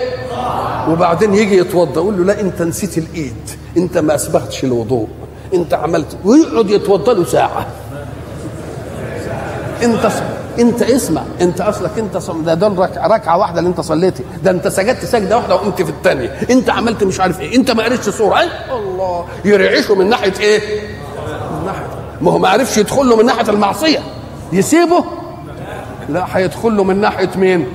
وبعدين 0.90 1.34
يجي 1.34 1.58
يتوضأ 1.58 2.02
يقول 2.02 2.18
له 2.18 2.24
لا 2.24 2.42
انت 2.42 2.62
نسيت 2.62 2.98
الايد. 2.98 3.50
انت 3.78 3.98
ما 3.98 4.16
أسبغتش 4.16 4.64
الوضوء. 4.64 5.08
انت 5.54 5.74
عملت 5.74 6.18
ويقعد 6.26 6.70
يتوضأ 6.70 7.14
له 7.14 7.26
ساعة. 7.26 7.68
انت 9.84 10.12
انت 10.62 10.82
اسمع 10.82 11.22
انت 11.42 11.62
اصلك 11.62 11.92
انت 11.98 12.18
صم... 12.18 12.44
ده 12.44 12.54
دول 12.54 12.78
ركعة 12.80 13.38
واحدة 13.38 13.60
اللي 13.60 13.70
انت 13.70 13.82
صليتي 13.82 14.24
ده 14.44 14.52
انت 14.52 14.68
سجدت 14.68 15.06
سجدة 15.06 15.38
واحدة 15.38 15.56
وقمت 15.56 15.82
في 15.82 15.90
الثانية 15.90 16.28
انت 16.50 16.70
عملت 16.70 17.04
مش 17.04 17.20
عارف 17.20 17.42
إيه. 17.42 17.56
انت 17.56 17.72
ما 17.72 17.84
قريتش 17.84 18.10
صوره 18.10 18.40
إيه؟ 18.40 18.50
الله. 18.76 19.26
يرعشه 19.46 19.96
من 19.96 20.10
ناحية 20.10 20.34
إيه؟ 20.40 20.60
من 21.60 21.66
ناحية 21.66 21.86
ما 22.22 22.32
هو 22.32 22.38
ما 22.38 22.50
عرفش 22.50 22.78
يدخل 22.78 23.10
له 23.10 23.16
من 23.16 23.26
ناحية 23.26 23.50
المعصية. 23.50 24.00
يسيبه؟ 24.54 25.04
لا 26.10 26.26
هيدخل 26.38 26.78
له 26.78 26.84
من 26.84 27.02
ناحية 27.02 27.30
مين؟ 27.36 27.68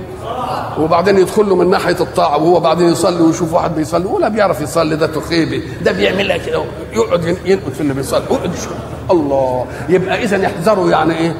وبعدين 0.79 1.17
يدخل 1.17 1.49
له 1.49 1.55
من 1.55 1.69
ناحية 1.69 1.95
الطاعة 1.99 2.37
وهو 2.37 2.59
بعدين 2.59 2.89
يصلي 2.89 3.21
ويشوف 3.21 3.53
واحد 3.53 3.75
بيصلي. 3.75 4.05
ولا 4.05 4.27
بيعرف 4.29 4.61
يصلي 4.61 4.95
ده 4.95 5.07
تخيبي. 5.07 5.63
ده 5.83 5.91
بيعملها 5.91 6.37
كده. 6.37 6.63
يقعد 6.93 7.37
ينقل 7.45 7.71
في 7.71 7.81
اللي 7.81 7.93
بيصلي. 7.93 8.23
الله. 9.11 9.65
يبقى 9.89 10.23
اذا 10.23 10.37
يحذروا 10.37 10.89
يعني 10.91 11.17
إيه؟ 11.17 11.35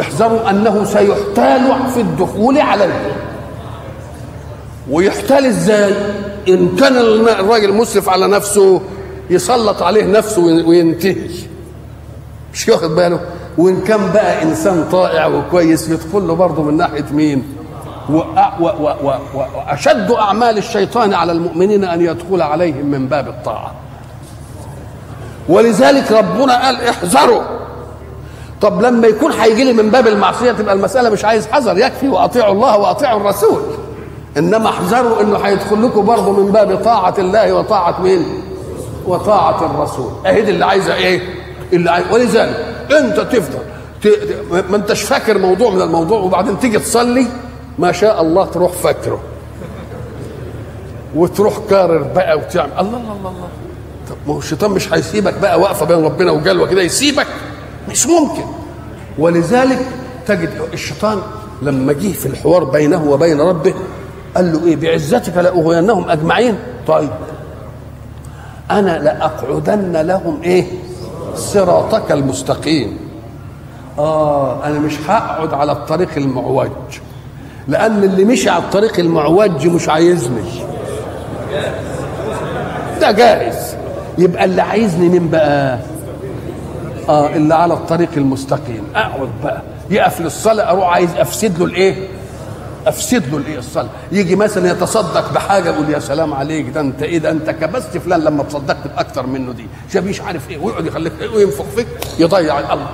احذروا 0.00 0.50
أنه 0.50 0.84
سيحتال 0.84 1.90
في 1.94 2.00
الدخول 2.00 2.58
عليه 2.58 3.16
ويحتال 4.90 5.46
إزاي؟ 5.46 5.94
إن 6.48 6.76
كان 6.76 6.96
الراجل 6.96 7.72
مسرف 7.72 8.08
على 8.08 8.26
نفسه 8.26 8.80
يسلط 9.30 9.82
عليه 9.82 10.04
نفسه 10.04 10.42
وينتهي. 10.42 11.28
مش 12.54 12.68
واخد 12.68 12.90
باله؟ 12.90 13.20
وإن 13.58 13.80
كان 13.80 14.12
بقى 14.14 14.42
إنسان 14.42 14.84
طائع 14.92 15.26
وكويس 15.26 15.88
يدخل 15.88 16.26
له 16.26 16.34
برضه 16.34 16.62
من 16.62 16.76
ناحية 16.76 17.04
مين؟ 17.12 17.42
واشد 18.60 20.10
أعمال 20.10 20.58
الشيطان 20.58 21.14
على 21.14 21.32
المؤمنين 21.32 21.84
أن 21.84 22.00
يدخل 22.00 22.42
عليهم 22.42 22.86
من 22.86 23.06
باب 23.08 23.28
الطاعة. 23.28 23.74
ولذلك 25.48 26.12
ربنا 26.12 26.64
قال 26.64 26.76
احذروا. 26.88 27.42
طب 28.64 28.82
لما 28.82 29.06
يكون 29.08 29.32
هيجي 29.32 29.64
لي 29.64 29.72
من 29.72 29.90
باب 29.90 30.06
المعصية 30.06 30.52
تبقى 30.52 30.74
المسألة 30.74 31.10
مش 31.10 31.24
عايز 31.24 31.46
حذر 31.46 31.78
يكفي 31.78 32.08
وأطيعوا 32.08 32.52
الله 32.54 32.78
وأطيعوا 32.78 33.20
الرسول 33.20 33.60
إنما 34.36 34.68
احذروا 34.68 35.20
إنه 35.20 35.38
هيدخل 35.38 35.82
لكم 35.82 36.04
برضه 36.04 36.32
من 36.32 36.52
باب 36.52 36.76
طاعة 36.84 37.14
الله 37.18 37.52
وطاعة 37.52 38.00
مين؟ 38.02 38.24
وطاعة 39.06 39.66
الرسول 39.66 40.10
أهي 40.26 40.42
دي 40.42 40.50
اللي 40.50 40.64
عايزة 40.66 40.94
إيه؟ 40.94 41.20
اللي 41.72 41.90
عايز 41.90 42.06
ولذلك 42.12 42.74
أنت 42.98 43.20
تفضل. 43.20 43.58
ما 44.70 44.76
أنتش 44.76 45.02
فاكر 45.02 45.38
موضوع 45.38 45.70
من 45.70 45.82
الموضوع 45.82 46.18
وبعدين 46.20 46.58
تيجي 46.58 46.78
تصلي 46.78 47.26
ما 47.78 47.92
شاء 47.92 48.22
الله 48.22 48.44
تروح 48.46 48.72
فاكره 48.72 49.20
وتروح 51.16 51.58
كارر 51.70 52.02
بقى 52.02 52.36
وتعمل 52.38 52.70
الله 52.72 52.82
الله 52.82 52.96
الله, 52.98 53.30
الله. 53.30 53.48
طب 54.10 54.16
ما 54.26 54.34
هو 54.34 54.38
الشيطان 54.38 54.70
مش 54.70 54.92
هيسيبك 54.92 55.34
بقى 55.38 55.60
واقفة 55.60 55.86
بين 55.86 56.04
ربنا 56.04 56.30
وجلوة 56.32 56.68
كده 56.68 56.82
يسيبك 56.82 57.26
مش 57.90 58.06
ممكن. 58.06 58.44
ولذلك 59.18 59.86
تجد 60.26 60.50
الشيطان 60.72 61.18
لما 61.62 61.92
جه 61.92 62.12
في 62.12 62.26
الحوار 62.26 62.64
بينه 62.64 63.10
وبين 63.10 63.40
ربه 63.40 63.74
قال 64.36 64.52
له 64.52 64.66
إيه 64.66 64.76
بعزتك 64.76 65.36
لأغوينهم 65.36 66.10
أجمعين. 66.10 66.54
طيب 66.86 67.10
أنا 68.70 68.98
لأقعدن 68.98 69.92
لهم 69.96 70.42
إيه؟ 70.42 70.64
صراطك 71.36 72.12
المستقيم. 72.12 72.98
آه 73.98 74.66
أنا 74.66 74.78
مش 74.78 74.94
هقعد 75.08 75.54
على 75.54 75.72
الطريق 75.72 76.08
المعوج. 76.16 76.68
لأن 77.68 78.02
اللي 78.04 78.24
مشي 78.24 78.50
على 78.50 78.62
الطريق 78.62 78.98
المعوج 78.98 79.66
مش 79.66 79.88
عايزني. 79.88 80.44
ده 83.00 83.10
جائز. 83.12 83.76
يبقى 84.18 84.44
اللي 84.44 84.62
عايزني 84.62 85.08
مين 85.08 85.28
بقى؟ 85.28 85.78
آه 87.08 87.36
اللي 87.36 87.54
على 87.54 87.74
الطريق 87.74 88.08
المستقيم. 88.16 88.84
أقعد 88.94 89.28
بقى. 89.44 89.62
يقف 89.90 90.20
للصلاه 90.20 90.70
أروح 90.70 90.88
عايز 90.92 91.10
أفسد 91.16 91.58
له 91.58 91.64
الإيه؟ 91.64 92.08
أفسد 92.86 93.26
له 93.32 93.36
الإيه؟ 93.38 93.58
الصلاة. 93.58 93.88
يجي 94.12 94.36
مثلا 94.36 94.70
يتصدق 94.70 95.32
بحاجة 95.32 95.68
يقول 95.70 95.90
يا 95.90 95.98
سلام 95.98 96.34
عليك 96.34 96.68
ده 96.70 96.80
أنت 96.80 97.02
إيه؟ 97.02 97.18
ده 97.18 97.30
أنت 97.30 97.50
كبست 97.50 97.98
فلان 97.98 98.20
لما 98.20 98.42
تصدقت 98.42 98.86
بأكثر 98.96 99.26
منه 99.26 99.52
دي. 99.52 99.66
شاب 99.92 100.06
مش 100.06 100.20
عارف 100.20 100.50
إيه. 100.50 100.58
ويقعد 100.58 100.86
يخليك 100.86 101.12
إيه؟ 101.20 101.28
وينفخ 101.28 101.64
فيك 101.76 101.86
يضيع 102.18 102.58
الأمر. 102.58 102.86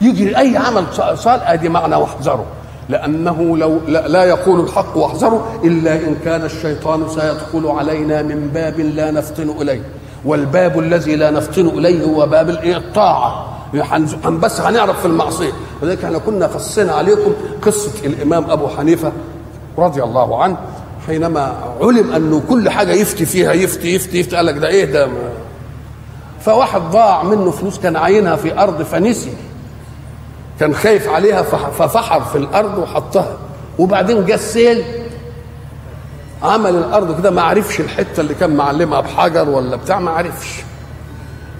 يجي 0.00 0.38
أي 0.38 0.56
عمل 0.56 0.84
صالح 1.14 1.50
أدي 1.50 1.68
معنى 1.68 1.96
واحذره. 1.96 2.44
لأنه 2.88 3.56
لو 3.56 3.80
لا, 3.88 4.24
يقول 4.24 4.60
الحق 4.60 4.96
واحذروا 4.96 5.40
إلا 5.64 5.94
إن 5.94 6.16
كان 6.24 6.44
الشيطان 6.44 7.08
سيدخل 7.08 7.66
علينا 7.66 8.22
من 8.22 8.50
باب 8.54 8.80
لا 8.80 9.10
نفطن 9.10 9.54
إليه. 9.60 9.82
والباب 10.24 10.78
الذي 10.78 11.16
لا 11.16 11.30
نفطن 11.30 11.66
إليه 11.66 12.04
هو 12.04 12.26
باب 12.26 12.48
الايه 12.50 12.76
الطاعة. 12.76 13.57
بس 14.40 14.60
هنعرف 14.60 15.00
في 15.00 15.06
المعصية. 15.06 15.52
ولذلك 15.82 16.04
إحنا 16.04 16.18
كنا 16.18 16.46
قصينا 16.46 16.92
عليكم 16.92 17.32
قصة 17.62 18.06
الإمام 18.06 18.50
أبو 18.50 18.68
حنيفة 18.68 19.12
رضي 19.78 20.02
الله 20.02 20.42
عنه 20.42 20.56
حينما 21.06 21.54
علم 21.80 22.12
أنه 22.12 22.42
كل 22.48 22.70
حاجة 22.70 22.92
يفتي 22.92 23.26
فيها 23.26 23.52
يفتي 23.52 23.94
يفتي 23.94 24.20
يفتي 24.20 24.36
قال 24.36 24.46
لك 24.46 24.54
ده 24.58 24.68
إيه 24.68 24.84
ده؟ 24.84 25.08
فواحد 26.40 26.80
ضاع 26.80 27.22
منه 27.22 27.50
فلوس 27.50 27.78
كان 27.78 27.96
عاينها 27.96 28.36
في 28.36 28.58
أرض 28.58 28.82
فنسي 28.82 29.32
كان 30.60 30.74
خايف 30.74 31.08
عليها 31.08 31.42
ففحر 31.78 32.20
في 32.20 32.38
الأرض 32.38 32.78
وحطها. 32.78 33.36
وبعدين 33.78 34.24
جه 34.24 34.34
السيل 34.34 34.82
عمل 36.42 36.74
الأرض 36.76 37.18
كده 37.20 37.30
ما 37.30 37.42
عرفش 37.42 37.80
الحتة 37.80 38.20
اللي 38.20 38.34
كان 38.34 38.56
معلمها 38.56 39.00
بحجر 39.00 39.48
ولا 39.48 39.76
بتاع 39.76 39.98
ما 39.98 40.10
عرفش. 40.10 40.62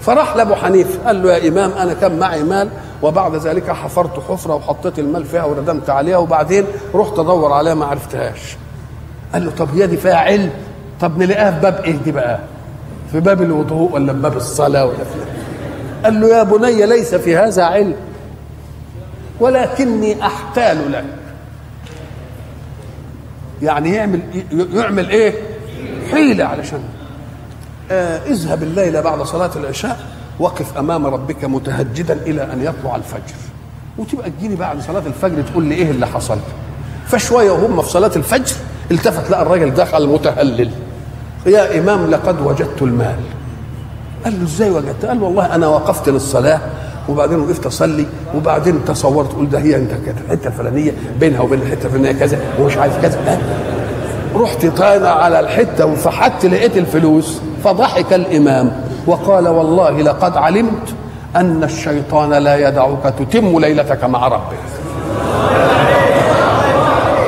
فراح 0.01 0.35
لأبو 0.35 0.55
حنيفة. 0.55 0.99
قال 1.07 1.23
له 1.23 1.33
يا 1.33 1.47
إمام 1.49 1.71
أنا 1.71 1.93
كان 1.93 2.19
معي 2.19 2.43
مال 2.43 2.69
وبعد 3.01 3.35
ذلك 3.35 3.71
حفرت 3.71 4.19
حفرة 4.29 4.55
وحطيت 4.55 4.99
المال 4.99 5.25
فيها 5.25 5.43
وردمت 5.45 5.89
عليها 5.89 6.17
وبعدين 6.17 6.65
رحت 6.95 7.19
أدور 7.19 7.53
عليها 7.53 7.73
ما 7.73 7.85
عرفتهاش. 7.85 8.57
قال 9.33 9.45
له 9.45 9.51
طب 9.51 9.67
هي 9.75 9.87
دي 9.87 9.97
فيها 9.97 10.15
علم؟ 10.15 10.49
طب 11.01 11.17
نلاقيها 11.17 11.51
في 11.51 11.59
باب 11.59 11.83
إيه 11.85 11.95
دي 12.05 12.11
بقى؟ 12.11 12.39
في 13.11 13.19
باب 13.19 13.41
الوضوء 13.41 13.91
ولا 13.91 14.13
في 14.13 14.19
باب 14.19 14.37
الصلاة 14.37 14.85
ولا 14.85 14.97
في 14.97 15.19
قال 16.03 16.21
له 16.21 16.27
يا 16.27 16.43
بني 16.43 16.85
ليس 16.85 17.15
في 17.15 17.37
هذا 17.37 17.63
علم 17.63 17.95
ولكني 19.39 20.25
أحتال 20.25 20.91
لك. 20.91 21.05
يعني 23.61 23.93
يعمل 23.95 24.19
يعمل 24.73 25.09
إيه؟ 25.09 25.33
حيلة 26.11 26.45
علشان 26.45 26.79
اذهب 27.91 28.63
الليلة 28.63 29.01
بعد 29.01 29.21
صلاة 29.21 29.51
العشاء 29.55 29.99
وقف 30.39 30.77
أمام 30.77 31.05
ربك 31.05 31.45
متهجدا 31.45 32.13
إلى 32.13 32.43
أن 32.43 32.63
يطلع 32.63 32.95
الفجر. 32.95 33.35
وتبقى 33.97 34.29
تجيني 34.29 34.55
بعد 34.55 34.81
صلاة 34.81 35.03
الفجر 35.05 35.41
تقول 35.41 35.63
لي 35.63 35.75
إيه 35.75 35.91
اللي 35.91 36.07
حصل؟ 36.07 36.37
فشوية 37.07 37.51
وهم 37.51 37.81
في 37.81 37.89
صلاة 37.89 38.11
الفجر 38.15 38.55
التفت 38.91 39.31
لقى 39.31 39.41
الراجل 39.41 39.73
دخل 39.73 40.07
متهلل. 40.07 40.71
يا 41.45 41.79
إمام 41.79 42.11
لقد 42.11 42.41
وجدت 42.41 42.81
المال. 42.81 43.19
قال 44.25 44.39
له 44.39 44.45
إزاي 44.45 44.69
وجدت؟ 44.69 45.05
قال 45.05 45.23
والله 45.23 45.55
أنا 45.55 45.67
وقفت 45.67 46.09
للصلاة 46.09 46.59
وبعدين 47.09 47.39
وقفت 47.39 47.65
أصلي 47.65 48.05
وبعدين 48.35 48.85
تصورت 48.85 49.33
قلت 49.33 49.49
ده 49.49 49.59
هي 49.59 49.75
أنت 49.75 49.91
كانت 49.91 50.17
الحتة 50.25 50.47
الفلانية 50.47 50.91
بينها 51.19 51.41
وبين 51.41 51.61
الحتة 51.61 51.85
الفلانية 51.85 52.11
كذا 52.11 52.39
ومش 52.59 52.77
عارف 52.77 53.01
كذا. 53.01 53.41
رحت 54.35 54.65
طالع 54.65 55.23
على 55.23 55.39
الحتة 55.39 55.85
وفحت 55.85 56.45
لقيت 56.45 56.77
الفلوس. 56.77 57.41
فضحك 57.63 58.13
الإمام 58.13 58.71
وقال 59.07 59.47
والله 59.47 60.01
لقد 60.01 60.37
علمت 60.37 60.93
أن 61.35 61.63
الشيطان 61.63 62.33
لا 62.33 62.67
يدعك 62.67 63.13
تتم 63.19 63.59
ليلتك 63.59 64.03
مع 64.03 64.27
ربك. 64.27 64.59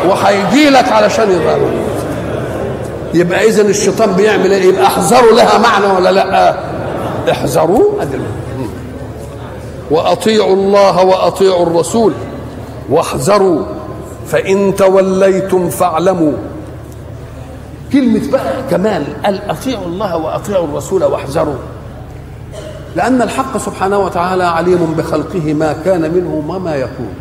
وهيجي 0.09 0.69
لك 0.69 0.91
علشان 0.91 1.32
يضربك 1.32 1.71
يبقى 3.13 3.47
اذا 3.47 3.61
الشيطان 3.61 4.11
بيعمل 4.11 4.51
إيه؟ 4.51 4.63
يبقى 4.63 4.84
أحذروا 4.84 5.32
لها 5.32 5.57
معنى 5.57 5.86
ولا 5.86 6.11
لأ؟ 6.11 6.55
احذروا. 7.32 8.01
أدل. 8.01 8.19
وأطيعوا 9.91 10.53
الله 10.53 11.05
وأطيعوا 11.05 11.65
الرسول. 11.65 12.13
واحذروا. 12.89 13.63
فإن 14.27 14.75
توليتم 14.75 15.69
فاعلموا. 15.69 16.34
كلمة 17.93 18.31
بقى 18.31 18.63
كمان 18.69 19.03
قال 19.25 19.49
أطيعوا 19.49 19.85
الله 19.85 20.17
وأطيعوا 20.17 20.65
الرسول 20.65 21.03
واحذروا. 21.03 21.55
لأن 22.95 23.21
الحق 23.21 23.57
سبحانه 23.57 23.99
وتعالى 23.99 24.43
عليم 24.43 24.93
بخلقه 24.97 25.53
ما 25.53 25.73
كان 25.73 26.13
منه 26.13 26.43
وما 26.49 26.75
يكون. 26.75 27.13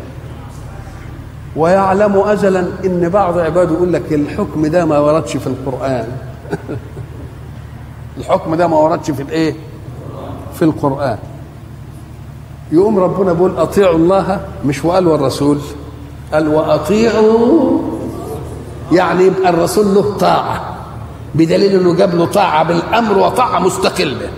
ويعلم 1.55 2.17
أزلا 2.17 2.65
إن 2.85 3.09
بعض 3.09 3.37
عباده 3.37 3.73
يقول 3.73 3.93
لك 3.93 4.13
الحكم 4.13 4.65
ده 4.65 4.85
ما 4.85 4.99
وردش 4.99 5.37
في 5.37 5.47
القرآن. 5.47 6.07
الحكم 8.17 8.55
ده 8.55 8.67
ما 8.67 8.77
وردش 8.77 9.11
في 9.11 9.21
الإيه؟ 9.21 9.55
في 10.53 10.61
القرآن. 10.61 11.17
يقوم 12.71 12.99
ربنا 12.99 13.33
بيقول 13.33 13.57
أطيعوا 13.57 13.95
الله 13.95 14.39
مش 14.65 14.85
وقال 14.85 15.07
والرسول. 15.07 15.57
قال 16.33 16.47
وأطيعوا 16.47 17.90
يعني 18.91 19.23
يبقى 19.23 19.49
الرسول 19.49 19.95
له 19.95 20.17
طاعة 20.17 20.75
بدليل 21.35 21.79
إنه 21.81 21.93
جاب 21.93 22.15
له 22.15 22.25
طاعة 22.25 22.63
بالأمر 22.63 23.17
وطاعة 23.17 23.59
مستقلة. 23.59 24.29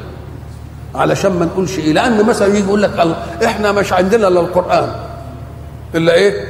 علشان 0.96 1.32
ما 1.40 1.46
نقولش 1.46 1.80
إيه 1.80 1.94
لأن 1.94 2.26
مثلا 2.26 2.48
يجي 2.48 2.68
يقول 2.68 2.82
لك 2.82 3.18
إحنا 3.46 3.72
مش 3.72 3.94
عندنا 3.94 4.28
إلا 4.28 4.40
القرآن. 4.40 4.90
إلا 5.96 6.14
إيه؟ 6.14 6.46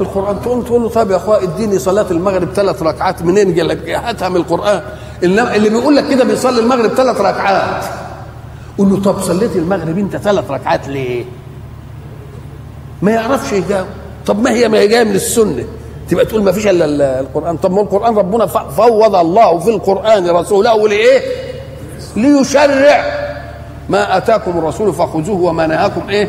القرآن. 0.00 0.42
تقوم 0.42 0.62
تقول 0.62 0.82
له 0.82 0.88
طب 0.88 1.10
يا 1.10 1.16
اخويا 1.16 1.42
إديني 1.42 1.78
صلاة 1.78 2.06
المغرب 2.10 2.48
ثلاث 2.54 2.82
ركعات 2.82 3.22
منين؟ 3.22 3.54
جل 3.54 3.90
هاتها 3.90 4.28
من 4.28 4.36
القرآن. 4.36 4.82
إنما 5.24 5.56
اللي 5.56 5.68
بيقول 5.68 5.96
لك 5.96 6.08
كده 6.08 6.24
بيصلي 6.24 6.60
المغرب 6.60 6.90
ثلاث 6.90 7.20
ركعات. 7.20 7.84
قول 8.78 8.90
له 8.90 9.02
طب 9.02 9.20
صليت 9.20 9.56
المغرب 9.56 9.98
أنت 9.98 10.16
ثلاث 10.16 10.50
ركعات 10.50 10.88
ليه؟ 10.88 11.24
ما 13.02 13.10
يعرفش 13.10 13.52
يجاوب. 13.52 13.86
طب 14.26 14.42
ما 14.42 14.50
هي 14.50 14.68
ما 14.68 14.78
هي 14.78 14.88
جاية 14.88 15.04
من 15.04 15.14
السنة. 15.14 15.64
تبقى 16.08 16.24
تقول 16.24 16.42
ما 16.42 16.52
فيش 16.52 16.66
إلا 16.66 17.20
القرآن. 17.20 17.56
طب 17.56 17.72
ما 17.72 17.80
القرآن 17.80 18.16
ربنا 18.16 18.46
فوض 18.46 19.14
الله 19.14 19.58
في 19.58 19.70
القرآن 19.70 20.30
رسوله 20.30 20.88
لايه 20.88 21.20
ليشرع 22.16 23.04
ما 23.88 24.16
آتاكم 24.16 24.58
الرسول 24.58 24.92
فخذوه 24.92 25.42
وما 25.42 25.66
نهاكم 25.66 26.08
إيه؟ 26.08 26.28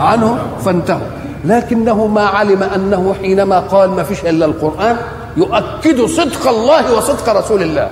عنه 0.00 0.38
فانتهوا. 0.64 1.06
لكنه 1.44 2.06
ما 2.06 2.26
علم 2.26 2.62
أنه 2.62 3.14
حينما 3.22 3.60
قال 3.60 3.90
ما 3.90 4.02
فيش 4.02 4.20
إلا 4.20 4.46
القرآن 4.46 4.96
يؤكد 5.36 6.04
صدق 6.06 6.48
الله 6.48 6.96
وصدق 6.96 7.36
رسول 7.36 7.62
الله. 7.62 7.88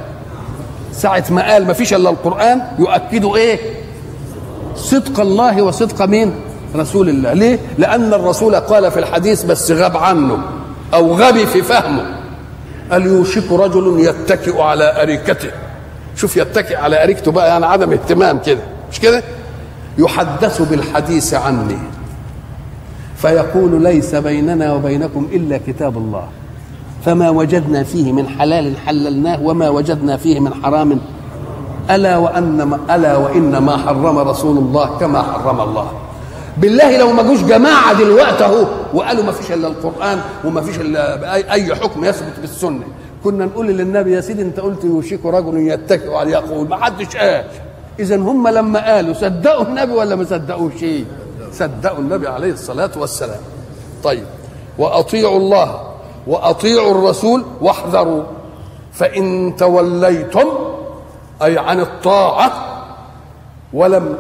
ساعة 0.93 1.25
ما 1.31 1.53
قال 1.53 1.67
ما 1.67 1.73
فيش 1.73 1.95
إلا 1.95 2.11
القرآن 2.11 2.63
يؤكد 2.79 3.25
إيه؟ 3.25 3.59
صدق 4.77 5.21
الله 5.21 5.63
وصدق 5.63 6.03
مين؟ 6.03 6.35
رسول 6.77 7.09
الله، 7.09 7.33
ليه؟ 7.33 7.59
لأن 7.79 8.15
الرسول 8.15 8.55
قال 8.55 8.91
في 8.91 8.99
الحديث 8.99 9.43
بس 9.43 9.71
غاب 9.71 9.97
عنه. 9.97 10.39
أو 10.95 11.15
غبي 11.15 11.47
في 11.47 11.63
فهمه. 11.63 12.07
قال 12.91 13.07
يوشك 13.07 13.53
رجل 13.53 14.01
يتكئ 14.01 14.61
على 14.61 15.03
أريكته. 15.03 15.51
شوف 16.17 16.37
يتكئ 16.37 16.77
على 16.77 17.03
أريكته 17.03 17.33
بقى 17.33 17.49
يعني 17.49 17.67
عدم 17.67 17.93
اهتمام 17.93 18.39
كده. 18.39 18.61
مش 18.93 19.01
كده؟ 19.01 19.23
يحدث 19.99 20.63
بالحديث 20.63 21.35
عني. 21.35 21.79
فيقول 23.17 23.83
ليس 23.83 24.15
بيننا 24.15 24.73
وبينكم 24.73 25.29
إلا 25.33 25.61
كتاب 25.67 25.97
الله. 25.97 26.29
فما 27.05 27.31
وجدنا 27.31 27.83
فيه 27.83 28.13
من 28.13 28.29
حلال 28.29 28.77
حللناه 28.87 29.43
وما 29.43 29.69
وجدنا 29.69 30.17
فيه 30.17 30.41
من 30.41 30.55
حرام. 30.63 31.01
ألا 31.91 32.17
وأن 32.17 32.79
ألا 32.91 33.17
وإن 33.17 33.59
ما 33.59 33.77
حرم 33.77 34.19
رسول 34.19 34.59
الله 34.59 34.99
كما 34.99 35.23
حرم 35.23 35.61
الله. 35.61 35.93
بالله 36.57 36.99
لو 36.99 37.13
ما 37.13 37.23
جوش 37.23 37.43
جماعة 37.43 37.99
دلوقتي 37.99 38.45
أهو 38.45 38.67
وقالوا 38.95 39.25
ما 39.25 39.33
فيش 39.33 39.53
إلا 39.53 39.69
القرآن 39.69 40.21
وما 40.45 40.61
فيش 40.61 40.81
إلا 40.81 41.35
اي 41.53 41.75
حكم 41.75 42.05
يثبت 42.05 42.41
بالسنة. 42.41 42.85
كنا 43.25 43.45
نقول 43.45 43.67
للنبي 43.67 44.13
يا 44.13 44.21
سيدي 44.21 44.43
أنت 44.43 44.61
قلت 44.61 44.85
يوشك 44.85 45.21
رجل 45.25 45.57
يتكئ 45.57 46.15
على 46.15 46.31
يقول. 46.31 46.69
ما 46.69 46.85
حدش 46.85 47.17
قال. 47.17 47.45
اذا 47.99 48.17
هم 48.17 48.49
لما 48.49 48.95
قالوا 48.95 49.15
صدقوا 49.15 49.65
النبي 49.65 49.93
ولا 49.93 50.17
ما 50.17 50.25
صدقوش 50.25 50.85
صدقوا 51.53 51.99
النبي 51.99 52.29
عليه 52.29 52.53
الصلاة 52.53 52.91
والسلام. 52.97 53.41
طيب 54.05 54.25
وأطيعوا 54.79 55.37
الله 55.37 55.81
وأطيعوا 56.27 56.91
الرسول 56.91 57.45
واحذروا. 57.61 58.23
فإن 58.93 59.55
توليتم 59.59 60.49
أي 61.43 61.59
عن 61.59 61.81
الطاعة 61.81 62.53
ولم 63.73 64.17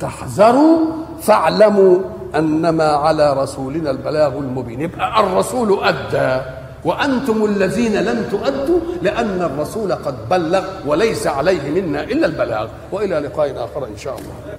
تحذروا 0.00 0.78
فاعلموا 1.26 1.98
أنما 2.34 2.84
على 2.84 3.32
رسولنا 3.32 3.90
البلاغ 3.90 4.32
المبين. 4.38 4.80
يبقى 4.80 5.20
الرسول 5.20 5.84
أدى 5.84 6.42
وأنتم 6.84 7.44
الذين 7.44 7.96
لم 7.96 8.28
تؤدوا 8.30 8.80
لأن 9.02 9.42
الرسول 9.42 9.92
قد 9.92 10.28
بلغ 10.28 10.64
وليس 10.86 11.26
عليه 11.26 11.70
منا 11.70 12.04
إلا 12.04 12.26
البلاغ. 12.26 12.68
وإلى 12.92 13.18
لقاء 13.18 13.64
آخر 13.64 13.86
إن 13.86 13.96
شاء 13.96 14.14
الله. 14.18 14.58